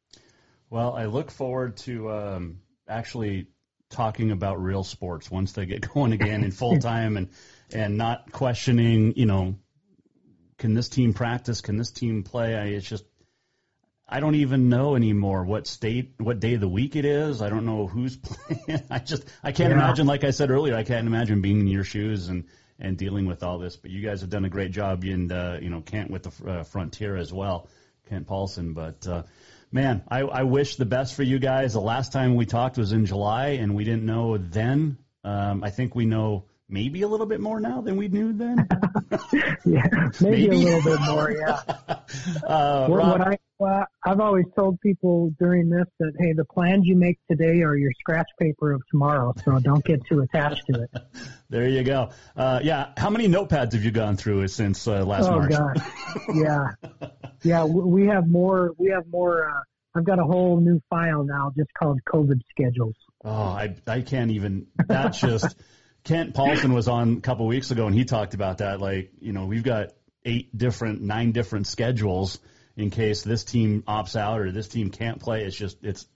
[0.70, 3.48] Well, I look forward to um, actually
[3.90, 7.28] talking about real sports once they get going again in full time and
[7.72, 9.56] and not questioning, you know,
[10.62, 11.60] can this team practice?
[11.60, 12.54] Can this team play?
[12.54, 13.04] I, it's just
[14.08, 17.42] I don't even know anymore what state, what day of the week it is.
[17.42, 18.82] I don't know who's playing.
[18.88, 19.76] I just I can't yeah.
[19.76, 20.06] imagine.
[20.06, 22.44] Like I said earlier, I can't imagine being in your shoes and
[22.78, 23.74] and dealing with all this.
[23.74, 26.48] But you guys have done a great job in uh, you know Kent with the
[26.48, 27.68] uh, Frontier as well,
[28.08, 28.72] Kent Paulson.
[28.72, 29.24] But uh,
[29.72, 31.72] man, I, I wish the best for you guys.
[31.72, 34.98] The last time we talked was in July, and we didn't know then.
[35.24, 38.66] Um, I think we know maybe a little bit more now than we knew then.
[39.64, 39.86] yeah,
[40.20, 41.30] maybe, maybe, a little bit more.
[41.30, 41.60] Yeah.
[42.46, 46.84] uh, what, what I well, I've always told people during this that hey, the plans
[46.84, 50.82] you make today are your scratch paper of tomorrow, so don't get too attached to
[50.82, 50.90] it.
[51.48, 52.10] there you go.
[52.34, 55.52] Uh, yeah, how many notepads have you gone through since uh, last oh, March?
[55.54, 55.86] Oh gosh,
[56.34, 56.90] yeah,
[57.44, 57.64] yeah.
[57.64, 58.72] We have more.
[58.78, 59.48] We have more.
[59.48, 59.60] Uh,
[59.94, 62.96] I've got a whole new file now just called COVID schedules.
[63.24, 64.66] Oh, I I can't even.
[64.88, 65.54] That's just.
[66.04, 68.80] Kent Paulson was on a couple weeks ago, and he talked about that.
[68.80, 69.90] Like, you know, we've got
[70.24, 72.38] eight different, nine different schedules
[72.76, 75.44] in case this team opts out or this team can't play.
[75.44, 76.06] It's just it's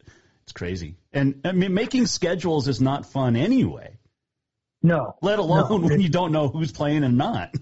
[0.42, 0.96] it's crazy.
[1.12, 3.98] And I mean, making schedules is not fun anyway.
[4.82, 5.14] No.
[5.22, 5.88] Let alone no.
[5.88, 7.54] when you don't know who's playing and not.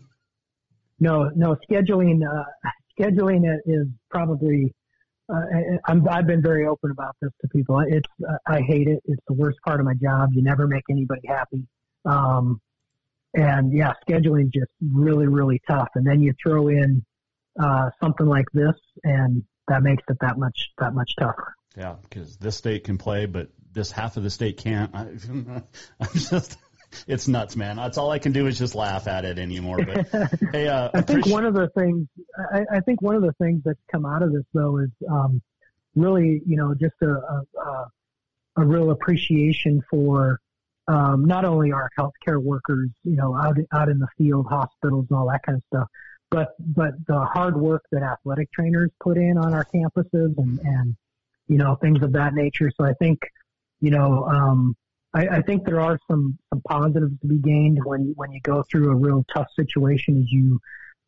[1.00, 1.56] No, no.
[1.68, 2.44] Scheduling uh,
[2.98, 4.72] scheduling is probably.
[5.26, 5.40] Uh,
[5.86, 7.80] I'm, I've been very open about this to people.
[7.80, 9.02] It's uh, I hate it.
[9.06, 10.30] It's the worst part of my job.
[10.34, 11.66] You never make anybody happy.
[12.04, 12.60] Um,
[13.34, 15.88] and yeah, scheduling is just really, really tough.
[15.94, 17.04] And then you throw in
[17.60, 21.54] uh, something like this, and that makes it that much that much tougher.
[21.76, 24.94] Yeah, because this state can play, but this half of the state can't.
[24.94, 25.00] I,
[26.00, 26.58] I'm just.
[27.08, 27.74] It's nuts, man.
[27.74, 29.78] That's all I can do is just laugh at it anymore.
[29.84, 32.06] But hey, uh, I think one of the things
[32.52, 35.42] I, I, think one of the things that's come out of this though is um,
[35.96, 37.86] really, you know, just a, a,
[38.58, 40.38] a real appreciation for
[40.88, 45.18] um, not only our healthcare workers, you know, out out in the field, hospitals, and
[45.18, 45.88] all that kind of stuff,
[46.30, 50.96] but but the hard work that athletic trainers put in on our campuses and and
[51.48, 52.70] you know things of that nature.
[52.76, 53.20] So I think
[53.80, 54.76] you know um,
[55.14, 58.62] I, I think there are some some positives to be gained when when you go
[58.70, 60.20] through a real tough situation.
[60.20, 60.60] As you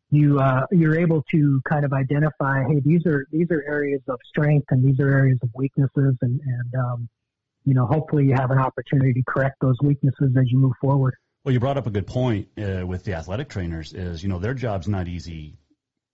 [0.09, 4.19] you uh, you're able to kind of identify, hey, these are these are areas of
[4.25, 7.09] strength and these are areas of weaknesses, and and um,
[7.67, 11.15] you know hopefully you have an opportunity to correct those weaknesses as you move forward.
[11.43, 13.93] Well, you brought up a good point uh, with the athletic trainers.
[13.93, 15.57] Is you know their job's not easy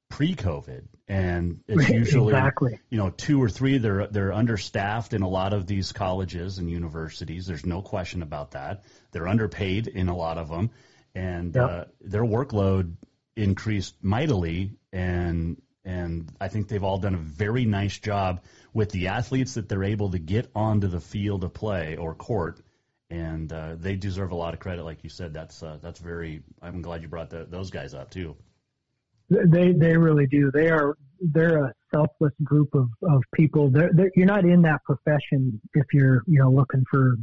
[0.09, 2.79] pre-COVID, and it's usually exactly.
[2.89, 3.77] you know two or three.
[3.77, 7.45] They're they're understaffed in a lot of these colleges and universities.
[7.45, 8.83] There's no question about that.
[9.11, 10.71] They're underpaid in a lot of them,
[11.13, 11.69] and yep.
[11.69, 12.95] uh, their workload
[13.35, 14.71] increased mightily.
[14.91, 18.41] And and I think they've all done a very nice job
[18.73, 22.61] with the athletes that they're able to get onto the field of play or court
[23.13, 25.33] and uh, they deserve a lot of credit, like you said.
[25.33, 26.41] That's uh, that's very.
[26.61, 28.35] I'm glad you brought the, those guys up too.
[29.29, 30.49] They they really do.
[30.51, 33.69] They are they're a selfless group of, of people.
[33.69, 37.15] They're, they're, you're not in that profession if you're you know looking for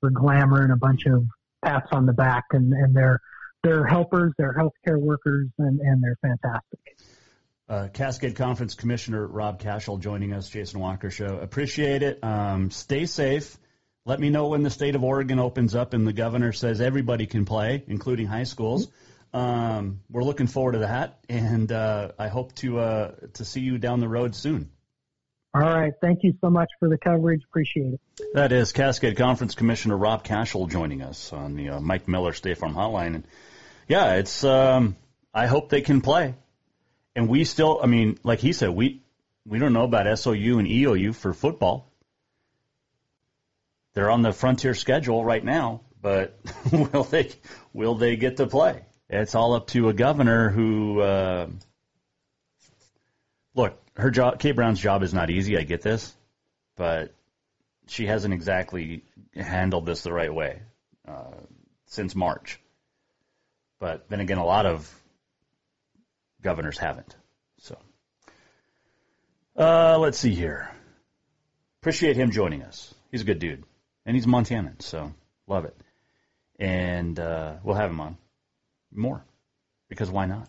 [0.00, 1.24] for glamour and a bunch of
[1.64, 3.20] pats on the back, and, and they're
[3.62, 6.98] they're helpers, they're healthcare workers, and, and they're fantastic.
[7.68, 11.38] Uh, Cascade Conference Commissioner Rob Cashell joining us, Jason Walker Show.
[11.38, 12.24] Appreciate it.
[12.24, 13.58] Um, stay safe.
[14.06, 17.26] Let me know when the state of Oregon opens up and the governor says everybody
[17.26, 18.88] can play, including high schools.
[19.34, 23.76] Um, we're looking forward to that, and uh, I hope to uh, to see you
[23.76, 24.70] down the road soon.
[25.54, 25.92] All right.
[26.00, 27.42] Thank you so much for the coverage.
[27.44, 28.00] Appreciate it.
[28.32, 32.56] That is Cascade Conference Commissioner Rob Cashell joining us on the uh, Mike Miller State
[32.56, 33.16] Farm Hotline.
[33.16, 33.26] And
[33.88, 34.42] yeah, it's.
[34.44, 34.96] Um,
[35.34, 36.34] I hope they can play,
[37.18, 37.80] and we still.
[37.82, 39.02] I mean, like he said, we
[39.44, 41.90] we don't know about SOU and EOU for football.
[43.94, 46.38] They're on the frontier schedule right now, but
[46.72, 47.32] will they
[47.72, 48.84] will they get to play?
[49.10, 51.00] It's all up to a governor who.
[51.00, 51.48] Uh,
[53.56, 55.58] look, her job, Kate Brown's job is not easy.
[55.58, 56.14] I get this,
[56.76, 57.12] but
[57.88, 59.02] she hasn't exactly
[59.34, 60.60] handled this the right way
[61.08, 61.34] uh,
[61.86, 62.60] since March.
[63.80, 64.88] But then again, a lot of
[66.48, 67.14] governors haven't.
[67.58, 67.76] So,
[69.54, 70.70] uh, let's see here.
[71.82, 72.94] Appreciate him joining us.
[73.10, 73.64] He's a good dude,
[74.06, 75.12] and he's Montanan, so
[75.46, 75.76] love it.
[76.58, 78.16] And uh, we'll have him on
[78.90, 79.22] more
[79.90, 80.48] because why not?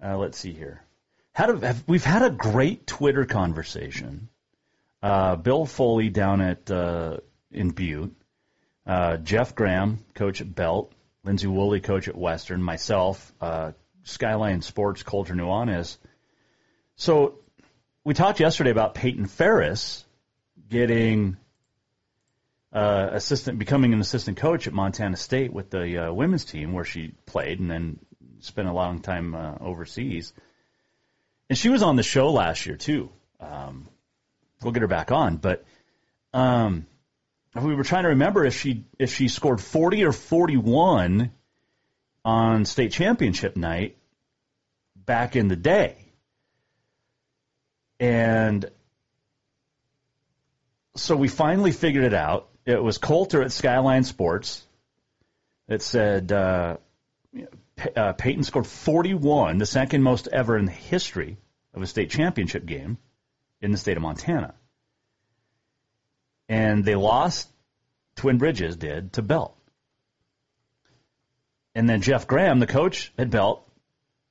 [0.00, 0.84] Uh, let's see here.
[1.32, 4.28] Had a, have, we've had a great Twitter conversation.
[5.02, 7.16] Uh, Bill Foley down at uh,
[7.50, 8.14] in Butte,
[8.86, 10.92] uh, Jeff Graham, coach at Belt,
[11.24, 13.32] Lindsay Woolley, coach at Western, myself,
[14.04, 15.96] Skyline Sports, Colter Nuanez.
[16.96, 17.38] So
[18.04, 20.04] we talked yesterday about Peyton Ferris
[20.68, 21.36] getting
[22.72, 26.84] uh, assistant, becoming an assistant coach at Montana State with the uh, women's team, where
[26.84, 27.98] she played and then
[28.40, 30.32] spent a long time uh, overseas.
[31.48, 33.10] And she was on the show last year too.
[33.40, 33.88] Um,
[34.62, 35.64] we'll get her back on, but
[36.32, 36.86] um,
[37.60, 41.32] we were trying to remember if she if she scored 40 or 41
[42.30, 43.96] on state championship night
[44.94, 45.96] back in the day.
[47.98, 48.70] And
[50.94, 52.48] so we finally figured it out.
[52.64, 54.62] It was Colter at Skyline Sports
[55.66, 56.76] that said uh,
[57.96, 61.36] uh, Peyton scored 41, the second most ever in the history
[61.74, 62.96] of a state championship game
[63.60, 64.54] in the state of Montana.
[66.48, 67.48] And they lost,
[68.14, 69.56] Twin Bridges did, to Belt.
[71.74, 73.66] And then Jeff Graham, the coach at Belt,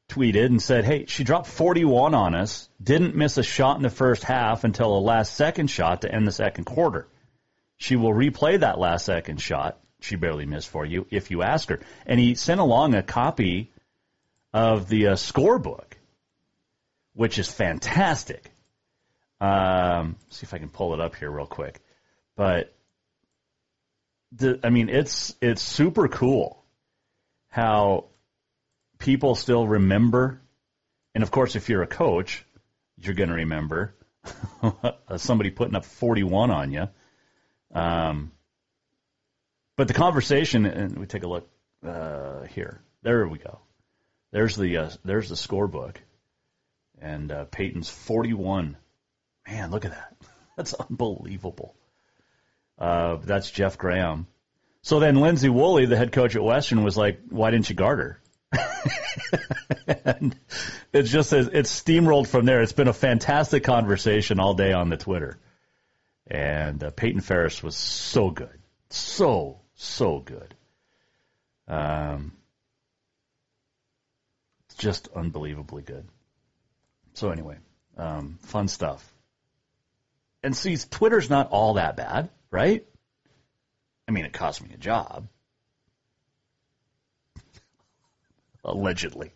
[0.10, 3.90] tweeted and said, Hey, she dropped 41 on us, didn't miss a shot in the
[3.90, 7.08] first half until a last second shot to end the second quarter.
[7.78, 11.70] She will replay that last second shot she barely missed for you if you ask
[11.70, 11.80] her.
[12.06, 13.72] And he sent along a copy
[14.54, 15.94] of the uh, scorebook,
[17.14, 18.52] which is fantastic.
[19.40, 21.80] Um, see if I can pull it up here real quick.
[22.36, 22.74] But
[24.32, 26.59] the, I mean, it's it's super cool
[27.50, 28.06] how
[28.98, 30.42] people still remember.
[31.14, 32.46] And of course, if you're a coach,
[32.98, 33.96] you're going to remember
[35.18, 36.88] somebody putting up 41 on you.
[37.74, 38.32] Um,
[39.76, 41.50] but the conversation, and we take a look
[41.86, 42.82] uh, here.
[43.02, 43.60] There we go.
[44.32, 45.96] There's the uh, there's the scorebook,
[47.02, 48.78] and uh, Peyton's 41.
[49.48, 50.16] Man, look at that.
[50.58, 51.74] That's unbelievable.
[52.78, 54.28] Uh, that's Jeff Graham.
[54.82, 58.00] So then Lindsay Woolley, the head coach at Western, was like, "Why didn't you guard
[58.00, 58.22] her?"
[60.06, 60.36] and
[60.94, 62.62] it's just it's steamrolled from there.
[62.62, 65.40] It's been a fantastic conversation all day on the Twitter,
[66.28, 68.60] and uh, Peyton Ferris was so good,
[68.90, 70.56] so so good.
[71.68, 72.34] Um,
[74.78, 76.08] just unbelievably good.
[77.14, 77.58] So anyway,
[77.98, 79.06] um, fun stuff.
[80.42, 82.86] And see, Twitter's not all that bad, right?
[84.10, 85.28] I mean, it cost me a job.
[88.64, 89.32] Allegedly.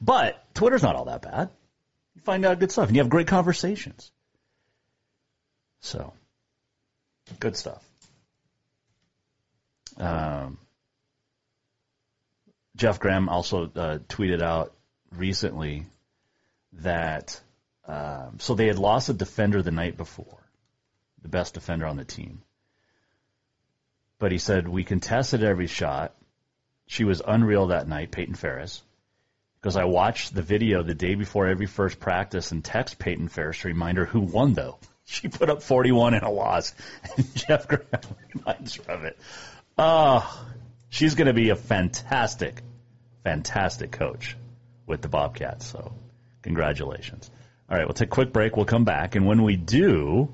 [0.00, 1.50] But Twitter's not all that bad.
[2.14, 4.12] You find out good stuff and you have great conversations.
[5.80, 6.12] So,
[7.40, 7.84] good stuff.
[9.96, 10.58] Um,
[12.76, 14.72] Jeff Graham also uh, tweeted out
[15.10, 15.84] recently
[16.74, 17.40] that
[17.88, 20.48] um, so they had lost a defender the night before,
[21.22, 22.42] the best defender on the team.
[24.18, 26.14] But he said we contested every shot.
[26.86, 28.82] She was unreal that night, Peyton Ferris,
[29.60, 33.60] because I watched the video the day before every first practice and text Peyton Ferris
[33.60, 34.78] to remind her who won though.
[35.08, 36.74] She put up 41 in a loss.
[37.16, 38.02] And Jeff Graham
[38.34, 39.16] reminds her of it.
[39.78, 40.46] Oh,
[40.88, 42.60] she's going to be a fantastic,
[43.22, 44.36] fantastic coach.
[44.84, 45.64] with the Bobcats.
[45.64, 45.92] So,
[46.42, 47.30] congratulations.
[47.70, 48.56] All right, we'll take a quick break.
[48.56, 50.32] We'll come back, and when we do,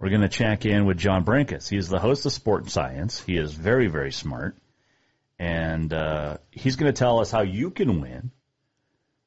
[0.00, 1.68] we're going to check in with John Brenkus.
[1.68, 3.20] He is the host of Sport Science.
[3.20, 4.56] He is very, very smart,
[5.38, 8.30] and uh, he's going to tell us how you can win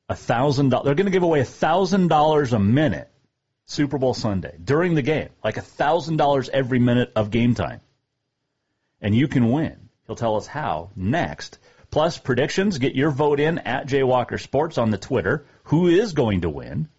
[0.10, 0.86] a thousand dollars.
[0.86, 3.10] They're going to give away a thousand dollars a minute
[3.68, 7.82] Super Bowl Sunday during the game, like a thousand dollars every minute of game time,
[9.00, 9.90] and you can win.
[10.08, 11.60] He'll tell us how next.
[11.92, 12.80] Plus predictions.
[12.80, 15.46] Get your vote in at Jay Walker Sports on the Twitter.
[15.66, 16.90] Who is going to win?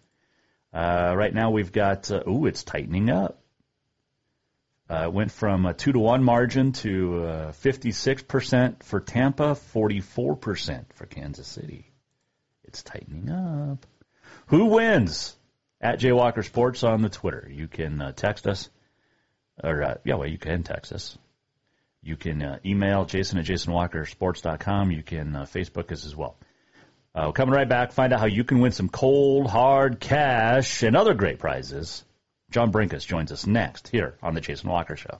[0.73, 2.09] Uh, right now we've got.
[2.09, 3.41] Uh, ooh, it's tightening up.
[4.87, 11.05] Uh, went from a two to one margin to uh, 56% for Tampa, 44% for
[11.07, 11.91] Kansas City.
[12.63, 13.85] It's tightening up.
[14.47, 15.35] Who wins?
[15.81, 17.47] At Jay Walker Sports on the Twitter.
[17.51, 18.69] You can uh, text us,
[19.63, 21.17] or uh, yeah, well, you can text us.
[22.03, 24.91] You can uh, email Jason at JasonWalkerSports.com.
[24.91, 26.37] You can uh, Facebook us as well.
[27.33, 31.13] Coming right back, find out how you can win some cold, hard cash and other
[31.13, 32.03] great prizes.
[32.55, 35.19] John Brenkus joins us next here on The Jason Walker Show.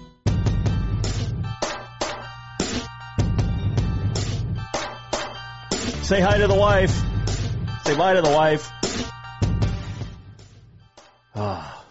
[6.03, 6.91] Say hi to the wife.
[7.85, 8.69] Say bye to the wife.
[11.35, 11.83] Ah.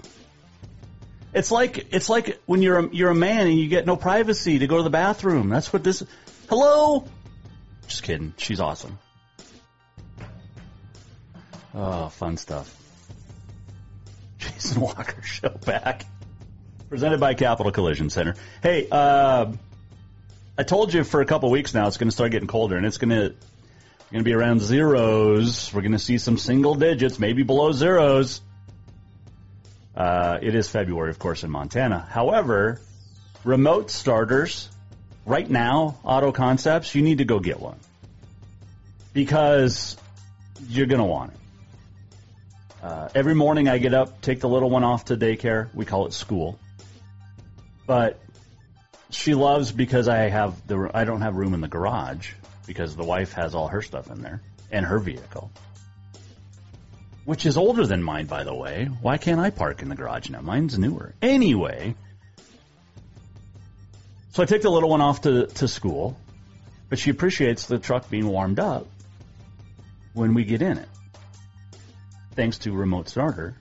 [1.33, 4.59] It's like it's like when you're a, you're a man and you get no privacy
[4.59, 5.49] to go to the bathroom.
[5.49, 6.03] That's what this.
[6.49, 7.07] Hello.
[7.87, 8.35] Just kidding.
[8.37, 8.99] She's awesome.
[11.75, 12.77] Oh, fun stuff.
[14.39, 16.05] Jason Walker Show back.
[16.89, 18.35] Presented by Capital Collision Center.
[18.63, 19.53] Hey, uh,
[20.59, 22.85] I told you for a couple weeks now it's going to start getting colder, and
[22.85, 23.35] it's going to
[24.11, 25.73] going to be around zeros.
[25.73, 28.41] We're going to see some single digits, maybe below zeros.
[29.97, 32.01] Uh, it is February, of course, in Montana.
[32.11, 32.81] However,
[33.45, 34.69] remote starters,
[35.27, 37.79] right now, auto concepts, you need to go get one
[39.13, 39.97] because
[40.69, 41.39] you're going to want it.
[42.83, 45.73] Uh, every morning I get up, take the little one off to daycare.
[45.75, 46.59] We call it school.
[47.87, 48.19] But
[49.11, 52.33] she loves because I have the I don't have room in the garage
[52.67, 54.41] because the wife has all her stuff in there
[54.71, 55.51] and her vehicle,
[57.25, 58.87] which is older than mine, by the way.
[59.01, 60.41] Why can't I park in the garage now?
[60.41, 61.15] Mine's newer.
[61.21, 61.95] Anyway,
[64.33, 66.17] so I take the little one off to, to school,
[66.89, 68.87] but she appreciates the truck being warmed up
[70.13, 70.89] when we get in it,
[72.33, 73.57] thanks to remote starter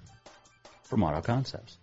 [0.83, 1.77] from Auto Concepts.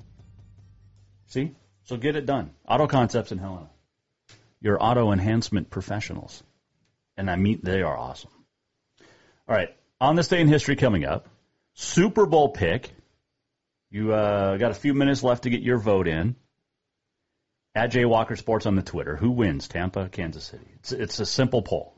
[1.29, 1.55] See?
[1.85, 2.51] So get it done.
[2.69, 3.71] Auto Concepts in Helena.
[4.61, 6.43] Your auto enhancement professionals.
[7.17, 8.31] And I mean, they are awesome.
[9.49, 9.69] All right.
[10.01, 11.29] On this day in history coming up,
[11.75, 12.91] Super Bowl pick.
[13.91, 16.37] You uh, got a few minutes left to get your vote in.
[17.75, 19.17] At Jay Walker Sports on the Twitter.
[19.17, 20.67] Who wins, Tampa, Kansas City?
[20.77, 21.95] It's, it's a simple poll.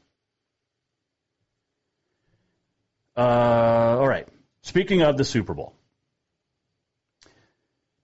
[3.16, 4.27] Uh, all right.
[4.62, 5.75] Speaking of the Super Bowl,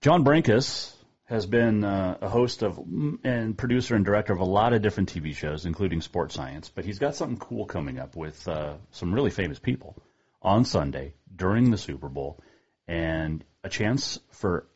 [0.01, 0.94] John Brenkus
[1.25, 2.79] has been uh, a host of
[3.23, 6.69] and producer and director of a lot of different TV shows, including Sports Science.
[6.69, 9.97] But he's got something cool coming up with uh, some really famous people
[10.41, 12.39] on Sunday during the Super Bowl,
[12.87, 14.67] and a chance for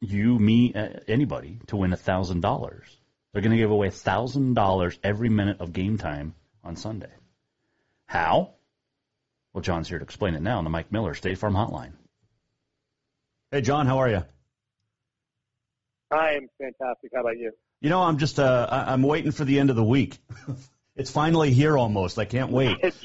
[0.00, 0.72] you, me,
[1.08, 2.86] anybody to win a thousand dollars.
[3.32, 7.10] They're going to give away a thousand dollars every minute of game time on Sunday.
[8.06, 8.54] How?
[9.52, 11.92] Well, John's here to explain it now on the Mike Miller State Farm Hotline.
[13.50, 14.24] Hey, John, how are you?
[16.10, 17.12] I am fantastic.
[17.14, 17.52] How about you?
[17.80, 20.18] You know, I'm just uh, I'm waiting for the end of the week.
[20.96, 22.18] it's finally here almost.
[22.18, 22.78] I can't wait.
[22.82, 23.04] it's,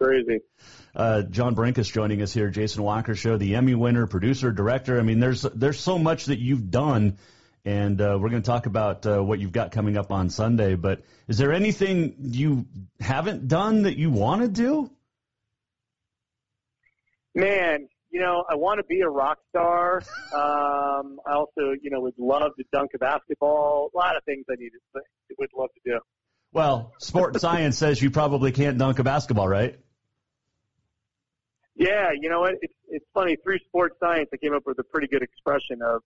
[0.00, 0.40] crazy.
[0.94, 4.98] Uh, John Brenkus joining us here, Jason Walker Show, the Emmy winner, producer, director.
[4.98, 7.18] I mean, there's there's so much that you've done,
[7.64, 10.76] and uh, we're going to talk about uh, what you've got coming up on Sunday.
[10.76, 12.66] But is there anything you
[13.00, 14.90] haven't done that you want to do?
[17.34, 19.98] Man, you know, I want to be a rock star.
[20.32, 23.90] Um, I also, you know, would love to dunk a basketball.
[23.94, 25.00] A lot of things I need to,
[25.38, 26.00] would love to do.
[26.50, 29.78] Well, sport science says you probably can't dunk a basketball, right?
[31.74, 32.54] Yeah, you know what?
[32.62, 33.36] It's it's funny.
[33.44, 36.00] Through sports science, I came up with a pretty good expression of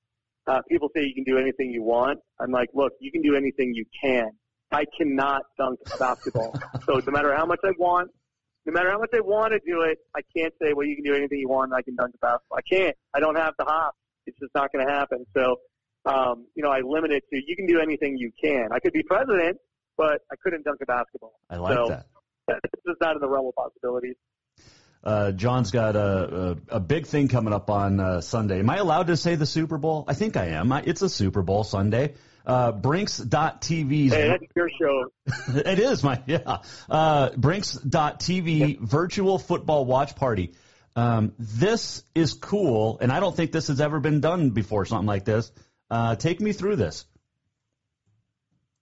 [0.49, 2.19] uh, people say you can do anything you want.
[2.41, 4.31] I'm like, look, you can do anything you can.
[4.73, 6.59] I cannot dunk a basketball.
[6.87, 8.11] so no matter how much I want,
[8.67, 11.05] no matter how much I want to do it, I can't say, well, you can
[11.05, 11.73] do anything you want.
[11.73, 12.59] I can dunk a basketball.
[12.59, 12.97] I can't.
[13.15, 13.95] I don't have the hop.
[14.27, 15.27] It's just not going to happen.
[15.35, 15.57] So,
[16.05, 18.69] um, you know, I limit it to you can do anything you can.
[18.73, 19.59] I could be president,
[19.97, 21.33] but I couldn't dunk a basketball.
[21.49, 22.07] I like so, that.
[22.49, 24.17] It's just not in the realm of possibilities.
[25.03, 28.59] Uh, John's got a, a, a big thing coming up on uh, Sunday.
[28.59, 30.05] Am I allowed to say the Super Bowl?
[30.07, 30.71] I think I am.
[30.73, 32.15] I, it's a Super Bowl Sunday.
[32.47, 34.13] Uh, Brinx.tv's.
[34.13, 35.13] Hey, that's your show.
[35.61, 36.59] it is my, yeah.
[36.89, 40.55] Uh, Brinks.tv virtual football watch party.
[40.97, 45.07] Um, this is cool, and I don't think this has ever been done before, something
[45.07, 45.51] like this.
[45.91, 47.07] Uh, take me through this.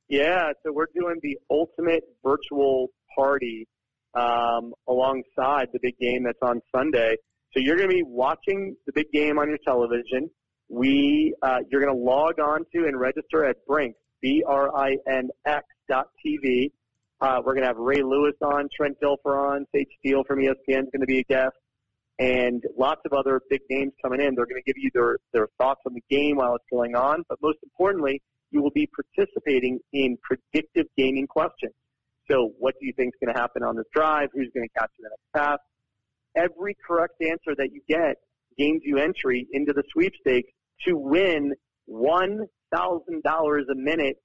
[0.08, 3.68] Yeah, so we're doing the ultimate virtual party
[4.14, 7.16] um, alongside the big game that's on Sunday.
[7.52, 10.30] So you're going to be watching the big game on your television.
[10.68, 16.70] We, uh, you're going to log on to and register at Brinx, B-R-I-N-X dot TV.
[17.20, 20.84] Uh, we're going to have Ray Lewis on, Trent Dilfer on, Sage Steele from ESPN
[20.84, 21.56] is going to be a guest,
[22.18, 24.34] and lots of other big names coming in.
[24.34, 27.24] They're going to give you their, their thoughts on the game while it's going on,
[27.28, 31.72] but most importantly, you will be participating in predictive gaming questions.
[32.30, 34.28] So what do you think is going to happen on this drive?
[34.34, 35.58] Who's going to catch the next pass?
[36.36, 38.16] Every correct answer that you get
[38.58, 40.50] gains you entry into the sweepstakes
[40.86, 41.54] to win
[41.90, 44.16] $1,000 a minute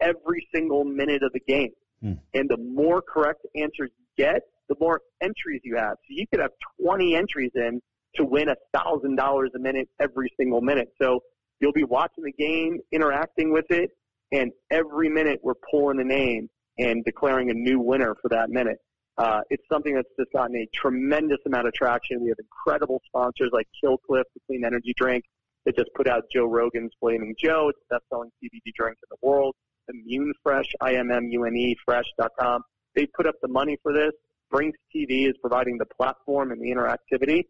[0.00, 1.72] every single minute of the game.
[2.00, 2.12] Hmm.
[2.34, 5.92] And the more correct answers you get, the more entries you have.
[5.92, 6.52] So you could have
[6.82, 7.80] 20 entries in
[8.16, 10.88] to win $1,000 a minute every single minute.
[11.00, 11.20] So
[11.60, 13.90] you'll be watching the game, interacting with it,
[14.32, 16.48] and every minute we're pulling a name
[16.78, 18.78] and declaring a new winner for that minute.
[19.16, 22.22] Uh, it's something that's just gotten a tremendous amount of traction.
[22.22, 25.24] We have incredible sponsors like Killcliff, the clean energy drink,
[25.68, 27.68] that just put out Joe Rogan's Flaming Joe.
[27.68, 29.54] It's the best-selling CBD drink in the world.
[29.88, 32.62] Immune Fresh, I-M-M-U-N-E, fresh.com.
[32.96, 34.12] They put up the money for this.
[34.52, 37.42] Brinx TV is providing the platform and the interactivity.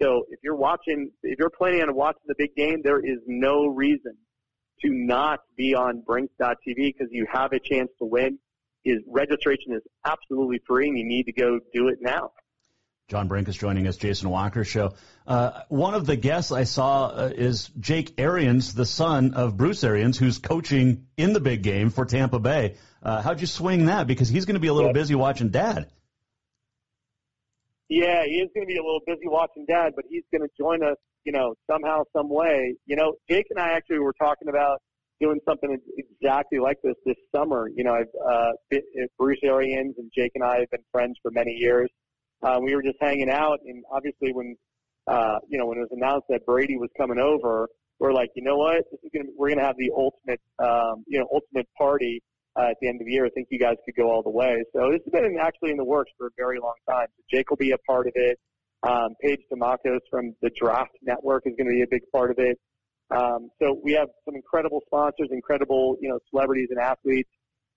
[0.00, 3.66] So if you're watching, if you're planning on watching the big game, there is no
[3.66, 4.16] reason
[4.80, 8.38] to not be on Brinx.tv because you have a chance to win
[8.84, 12.30] is registration is absolutely free, and you need to go do it now.
[13.08, 14.92] John Brenkus joining us, Jason Walker show.
[15.26, 19.82] Uh, one of the guests I saw uh, is Jake Arians, the son of Bruce
[19.82, 22.74] Arians, who's coaching in the big game for Tampa Bay.
[23.02, 24.06] Uh, how'd you swing that?
[24.06, 25.88] Because he's going to be a little busy watching Dad.
[27.88, 30.50] Yeah, he is going to be a little busy watching Dad, but he's going to
[30.60, 32.74] join us, you know, somehow, some way.
[32.84, 34.82] You know, Jake and I actually were talking about
[35.18, 37.70] doing something exactly like this this summer.
[37.74, 38.78] You know, I've, uh,
[39.18, 41.88] Bruce Arians and Jake and I have been friends for many years.
[42.42, 44.56] Uh, we were just hanging out, and obviously when,
[45.06, 47.68] uh, you know, when it was announced that Brady was coming over,
[47.98, 51.18] we're like, you know what, this is gonna, we're gonna have the ultimate, um, you
[51.18, 52.22] know, ultimate party
[52.56, 53.26] uh, at the end of the year.
[53.26, 54.62] I think you guys could go all the way.
[54.72, 57.06] So this has been actually in the works for a very long time.
[57.16, 58.38] So Jake will be a part of it.
[58.84, 62.38] Um, Paige Demakos from the Draft Network is going to be a big part of
[62.38, 62.58] it.
[63.10, 67.30] Um, so we have some incredible sponsors, incredible you know celebrities and athletes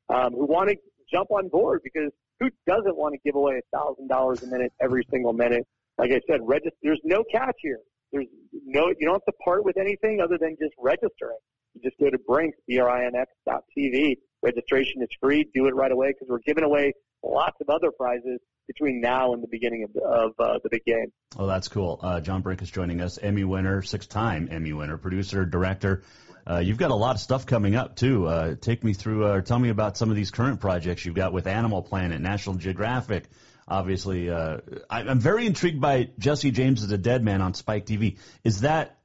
[0.10, 0.76] um, who want to
[1.12, 2.12] jump on board because
[2.42, 5.66] who doesn't want to give away a thousand dollars a minute every single minute?
[5.98, 6.76] Like I said, register.
[6.82, 7.80] There's no catch here.
[8.12, 8.28] There's
[8.66, 11.38] no you don't have to part with anything other than just registering.
[11.76, 14.16] you just go to Brinx, B-R-I-N-X dot TV.
[14.42, 15.48] Registration is free.
[15.54, 19.44] Do it right away because we're giving away lots of other prizes between now and
[19.44, 21.08] the beginning of, of uh, the big game.
[21.38, 22.00] Oh, that's cool.
[22.02, 26.04] Uh, John Brenkus joining us, Emmy winner, six-time Emmy winner, producer, director.
[26.50, 28.26] Uh, you've got a lot of stuff coming up too.
[28.28, 31.16] Uh, take me through, or uh, tell me about some of these current projects you've
[31.16, 33.26] got with Animal Planet, National Geographic.
[33.68, 34.58] Obviously, uh,
[34.90, 38.18] I, I'm very intrigued by Jesse James as a dead man on Spike TV.
[38.44, 38.98] Is that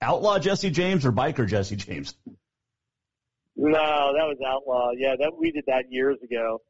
[0.00, 2.14] outlaw Jesse James or biker Jesse James?
[3.56, 4.90] No, that was outlaw.
[4.96, 6.60] Yeah, that we did that years ago.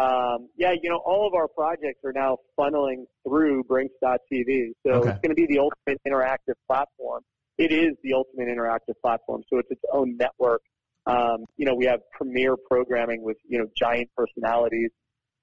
[0.00, 4.72] Um, yeah, you know, all of our projects are now funneling through Brinx.tv.
[4.86, 5.10] So Okay.
[5.10, 7.22] it's going to be the ultimate interactive platform.
[7.58, 9.42] It is the ultimate interactive platform.
[9.50, 10.62] So it's its own network.
[11.06, 14.90] Um, you know, we have premier programming with, you know, giant personalities.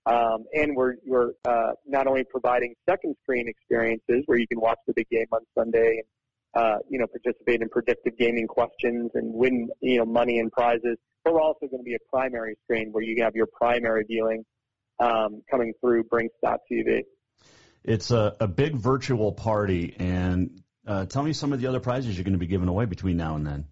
[0.06, 4.78] Um, and we're, we're, uh, not only providing second screen experiences where you can watch
[4.86, 9.34] the big game on Sunday and, uh, you know, participate in predictive gaming questions and
[9.34, 10.98] win, you know, money and prizes.
[11.24, 14.46] But we're also going to be a primary screen where you have your primary viewing
[15.00, 17.02] um, coming through Brinx.tv.
[17.84, 22.16] It's a, a big virtual party, and uh, tell me some of the other prizes
[22.16, 23.66] you're going to be giving away between now and then.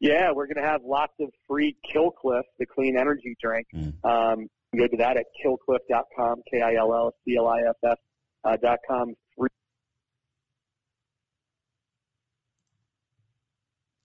[0.00, 3.68] Yeah, we're going to have lots of free Killcliff, the clean energy drink.
[4.02, 7.98] Um, go to that at killcliff.com, K-I-L-L-C-L-I-F-F
[8.44, 9.14] uh, dot com.
[9.38, 9.48] Free.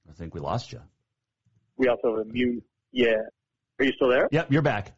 [0.08, 0.82] I think we lost you.
[1.78, 2.62] We also have immune.
[2.92, 3.16] Yeah.
[3.80, 4.28] Are you still there?
[4.32, 4.96] Yep, you're back.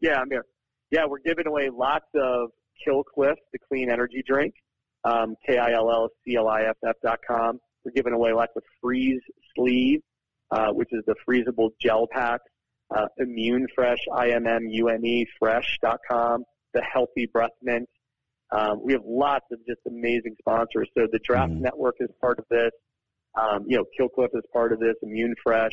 [0.00, 0.44] Yeah, I'm here.
[0.90, 2.50] Yeah, we're giving away lots of
[2.86, 4.54] Killcliff, the clean energy drink,
[5.04, 7.58] um, K-I-L-L-C-L-I-F-F dot com.
[7.84, 9.20] We're giving away lots of Freeze
[9.54, 10.00] Sleeve,
[10.50, 12.44] uh, which is the freezable gel packs,
[12.94, 17.88] uh, Immune Fresh, I-M-M-U-N-E, fresh dot com, the Healthy Breath Mint.
[18.50, 20.88] Um, we have lots of just amazing sponsors.
[20.96, 22.70] So the Draft Network is part of this.
[23.34, 25.72] Um, you know, Killcliff is part of this, Immune Fresh,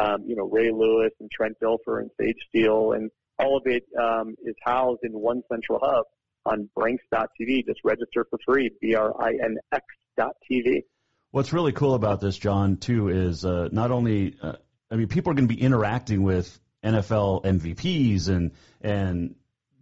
[0.00, 3.82] um, you know, Ray Lewis and Trent Dilfer and Sage Steele, and all of it
[4.00, 6.04] um, is housed in one central hub
[6.44, 7.66] on Brinx.tv.
[7.66, 9.84] Just register for free, B-R-I-N-X
[10.16, 10.84] dot TV.
[11.30, 14.54] What's really cool about this, John, too, is uh, not only, uh,
[14.90, 19.36] I mean, people are going to be interacting with NFL MVPs and and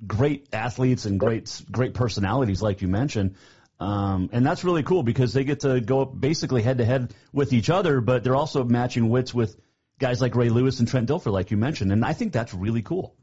[0.06, 3.36] great athletes and great great personalities, like you mentioned.
[3.80, 7.14] Um, and that's really cool because they get to go up basically head to head
[7.32, 9.58] with each other, but they're also matching wits with
[9.98, 11.90] guys like Ray Lewis and Trent Dilfer, like you mentioned.
[11.90, 13.16] And I think that's really cool.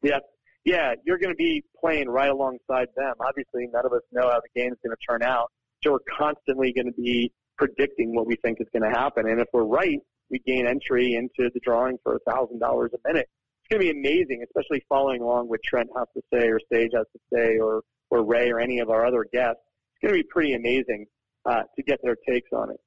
[0.00, 0.18] Yeah,
[0.64, 3.14] yeah, you're going to be playing right alongside them.
[3.20, 5.50] Obviously, none of us know how the game's going to turn out,
[5.82, 9.28] so we're constantly going to be predicting what we think is going to happen.
[9.28, 9.98] And if we're right,
[10.30, 13.28] we gain entry into the drawing for a thousand dollars a minute.
[13.62, 16.90] It's going to be amazing, especially following along what Trent has to say, or Sage
[16.94, 19.60] has to say, or or Ray, or any of our other guests.
[19.94, 21.06] It's going to be pretty amazing
[21.46, 22.80] uh, to get their takes on it.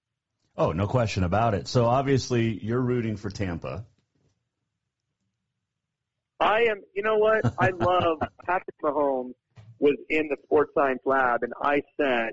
[0.57, 1.67] Oh, no question about it.
[1.67, 3.85] So obviously, you're rooting for Tampa.
[6.39, 6.81] I am.
[6.93, 7.45] You know what?
[7.59, 9.33] I love Patrick Mahomes
[9.79, 12.31] was in the sports science lab, and I said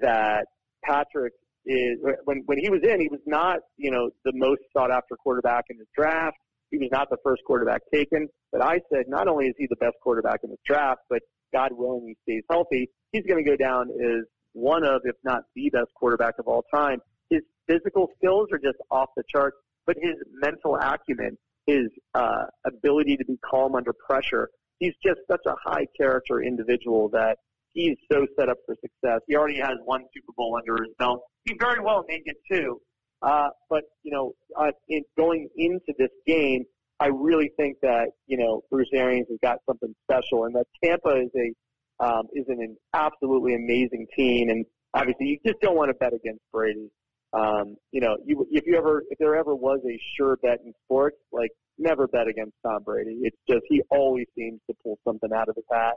[0.00, 0.46] that
[0.84, 1.32] Patrick
[1.64, 5.16] is when when he was in, he was not you know the most sought after
[5.16, 6.36] quarterback in the draft.
[6.70, 8.28] He was not the first quarterback taken.
[8.50, 11.20] But I said not only is he the best quarterback in this draft, but
[11.52, 15.42] God willing he stays healthy, he's going to go down as one of, if not
[15.54, 16.98] the best quarterback of all time.
[17.30, 23.16] His physical skills are just off the charts, but his mental acumen, his uh, ability
[23.16, 24.48] to be calm under pressure,
[24.78, 27.36] he's just such a high character individual that
[27.72, 29.20] he's so set up for success.
[29.26, 31.22] He already has one Super Bowl under his belt.
[31.44, 32.80] He very well may get two.
[33.22, 36.64] Uh, but, you know, uh, in going into this game,
[36.98, 41.20] I really think that, you know, Bruce Arians has got something special and that Tampa
[41.20, 44.48] is a, um, is an, an absolutely amazing team.
[44.48, 46.90] And obviously you just don't want to bet against Brady.
[47.32, 50.72] Um, you know, you, if you ever, if there ever was a sure bet in
[50.84, 53.18] sports, like never bet against Tom Brady.
[53.22, 55.94] It's just, he always seems to pull something out of his hat.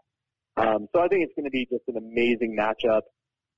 [0.58, 3.02] Um, so I think it's going to be just an amazing matchup.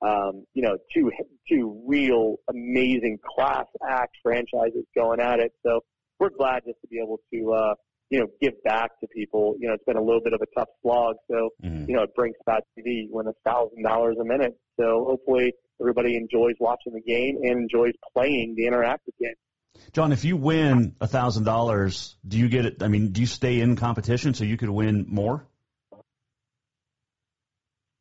[0.02, 1.12] Um, you know, two
[1.50, 5.54] two real amazing class act franchises going at it.
[5.66, 5.82] So
[6.20, 7.74] we're glad just to be able to uh,
[8.10, 9.56] you know give back to people.
[9.60, 11.16] You know, it's been a little bit of a tough slog.
[11.30, 13.04] So you know, it brings back TV.
[13.04, 14.58] You win a thousand dollars a minute.
[14.80, 19.36] So hopefully everybody enjoys watching the game and enjoys playing the interactive game.
[19.94, 22.82] John, if you win a thousand dollars, do you get it?
[22.82, 25.46] I mean, do you stay in competition so you could win more?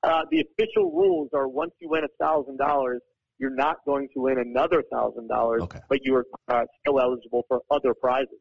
[0.02, 3.00] Uh, the official rules are once you win a thousand dollars,
[3.38, 7.60] you're not going to win another thousand dollars, but you are uh, still eligible for
[7.70, 8.38] other prizes.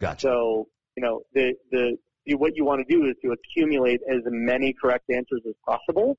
[0.00, 0.28] Gotcha.
[0.28, 4.20] So you know the the you, what you want to do is to accumulate as
[4.26, 6.16] many correct answers as possible,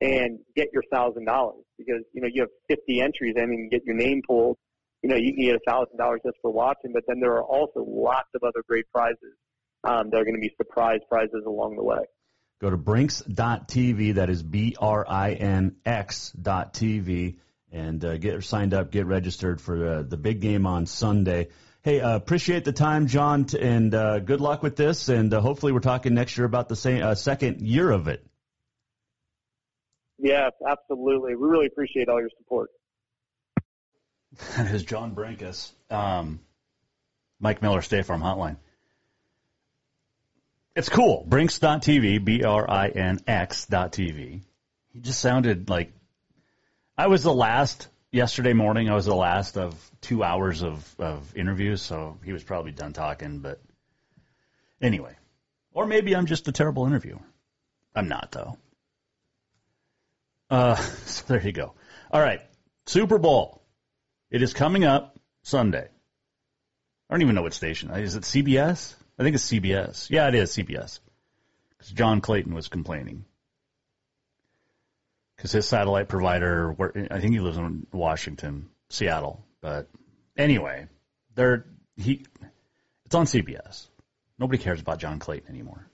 [0.00, 3.96] and get your thousand dollars because you know you have 50 entries and get your
[3.96, 4.56] name pulled.
[5.02, 7.44] You know you can get a thousand dollars just for watching, but then there are
[7.44, 9.36] also lots of other great prizes
[9.84, 12.04] um, that are going to be surprise prizes along the way.
[12.60, 14.14] Go to brinx.tv.
[14.14, 17.36] That is B R I N X dot TV
[17.72, 21.48] and uh, get signed up, get registered for uh, the big game on Sunday.
[21.84, 25.08] Hey, uh, appreciate the time, John, t- and uh, good luck with this.
[25.08, 28.24] And uh, hopefully, we're talking next year about the same uh, second year of it.
[30.16, 31.34] Yes, absolutely.
[31.34, 32.70] We really appreciate all your support.
[34.56, 36.38] That is John Brenkus, um,
[37.40, 38.58] Mike Miller State Farm Hotline.
[40.76, 41.26] It's cool.
[41.28, 44.40] Brinx.tv, B R I N X.tv.
[44.92, 45.92] He just sounded like
[46.96, 48.88] I was the last yesterday morning.
[48.88, 52.92] I was the last of two hours of, of interviews, so he was probably done
[52.92, 53.40] talking.
[53.40, 53.60] But
[54.80, 55.16] anyway,
[55.72, 57.22] or maybe I'm just a terrible interviewer.
[57.94, 58.58] I'm not, though.
[60.48, 61.74] Uh, so there you go.
[62.10, 62.42] All right,
[62.86, 63.62] Super Bowl.
[64.30, 65.88] It is coming up Sunday.
[67.08, 67.90] I don't even know what station.
[67.90, 68.94] Is it CBS?
[69.18, 70.08] I think it's CBS.
[70.08, 71.00] Yeah, it is CBS.
[71.70, 73.26] Because John Clayton was complaining.
[75.42, 76.76] Because his satellite provider,
[77.10, 79.44] I think he lives in Washington, Seattle.
[79.60, 79.88] But
[80.36, 80.86] anyway,
[81.34, 81.66] they're
[81.96, 82.24] he.
[83.06, 83.88] It's on CBS.
[84.38, 85.84] Nobody cares about John Clayton anymore.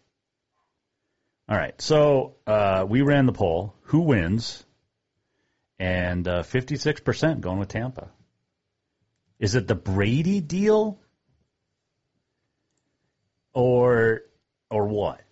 [1.48, 3.74] All right, so uh, we ran the poll.
[3.84, 4.62] Who wins?
[5.78, 8.10] And uh, 56% going with Tampa.
[9.38, 11.00] Is it the Brady deal?
[13.54, 14.20] Or
[14.70, 15.22] or what?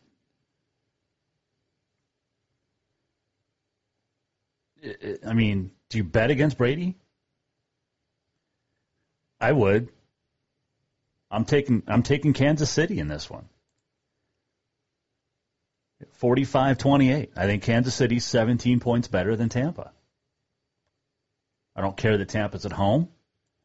[5.27, 6.97] I mean, do you bet against Brady?
[9.41, 9.89] I would.
[11.31, 13.49] I'm taking I'm taking Kansas City in this one.
[16.21, 17.29] 45-28.
[17.37, 19.93] I think Kansas City's 17 points better than Tampa.
[21.75, 23.09] I don't care that Tampa's at home.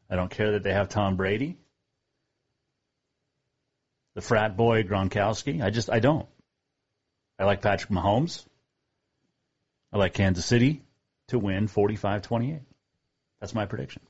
[0.09, 1.57] I don't care that they have Tom Brady.
[4.15, 5.63] The frat boy Gronkowski.
[5.63, 6.27] I just I don't.
[7.39, 8.45] I like Patrick Mahomes.
[9.93, 10.81] I like Kansas City
[11.31, 12.61] to win 45-28.
[13.39, 14.01] That's my prediction.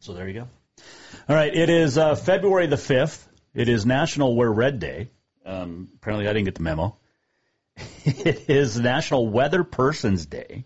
[0.00, 0.48] So there you go.
[1.28, 3.24] All right, it is uh, February the 5th.
[3.54, 5.08] It is National Wear Red Day.
[5.44, 6.96] Um, apparently, I didn't get the memo.
[8.04, 10.64] it is National Weather Persons Day.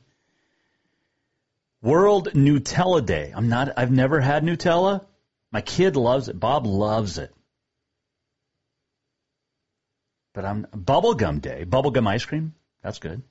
[1.81, 3.33] World Nutella Day.
[3.35, 3.73] I'm not.
[3.77, 5.05] I've never had Nutella.
[5.51, 6.39] My kid loves it.
[6.39, 7.33] Bob loves it.
[10.35, 11.65] But I'm Bubblegum Day.
[11.65, 12.55] Bubblegum ice cream.
[12.83, 13.23] That's good.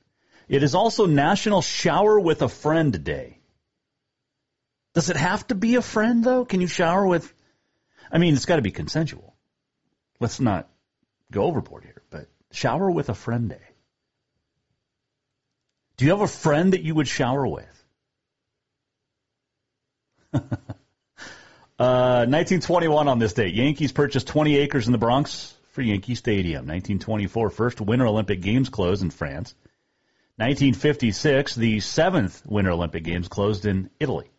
[0.51, 3.39] It is also National Shower with a Friend Day.
[4.93, 6.43] Does it have to be a friend though?
[6.43, 7.33] Can you shower with?
[8.11, 9.33] I mean, it's got to be consensual.
[10.19, 10.67] Let's not
[11.31, 12.01] go overboard here.
[12.09, 13.61] But shower with a friend day.
[15.95, 17.83] Do you have a friend that you would shower with?
[21.79, 26.67] Uh, 1921 on this date, Yankees purchased 20 acres in the Bronx for Yankee Stadium.
[26.67, 29.55] 1924, first Winter Olympic Games closed in France.
[30.37, 34.31] 1956, the seventh Winter Olympic Games closed in Italy.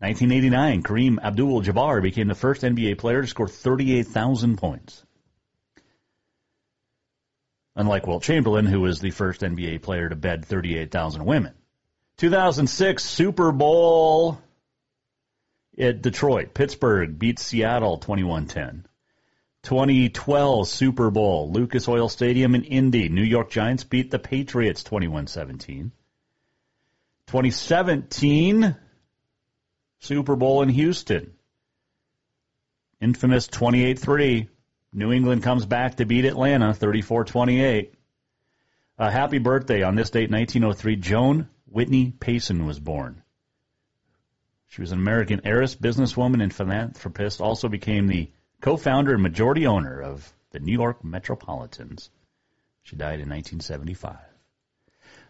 [0.00, 5.04] 1989, Kareem Abdul-Jabbar became the first NBA player to score 38,000 points.
[7.74, 11.54] Unlike Wilt Chamberlain, who was the first NBA player to bed 38,000 women.
[12.18, 14.38] 2006 Super Bowl
[15.78, 16.54] at Detroit.
[16.54, 18.84] Pittsburgh beats Seattle 21-10.
[19.68, 23.10] 2012 Super Bowl, Lucas Oil Stadium in Indy.
[23.10, 25.90] New York Giants beat the Patriots 21-17.
[27.26, 28.76] 2017
[29.98, 31.34] Super Bowl in Houston.
[32.98, 34.48] Infamous 28-3.
[34.94, 37.90] New England comes back to beat Atlanta 34-28.
[38.96, 40.96] A happy birthday on this date, 1903.
[40.96, 43.22] Joan Whitney Payson was born.
[44.68, 47.42] She was an American heiress, businesswoman, and philanthropist.
[47.42, 52.10] Also became the co-founder and majority owner of the New York Metropolitans.
[52.82, 54.16] She died in 1975.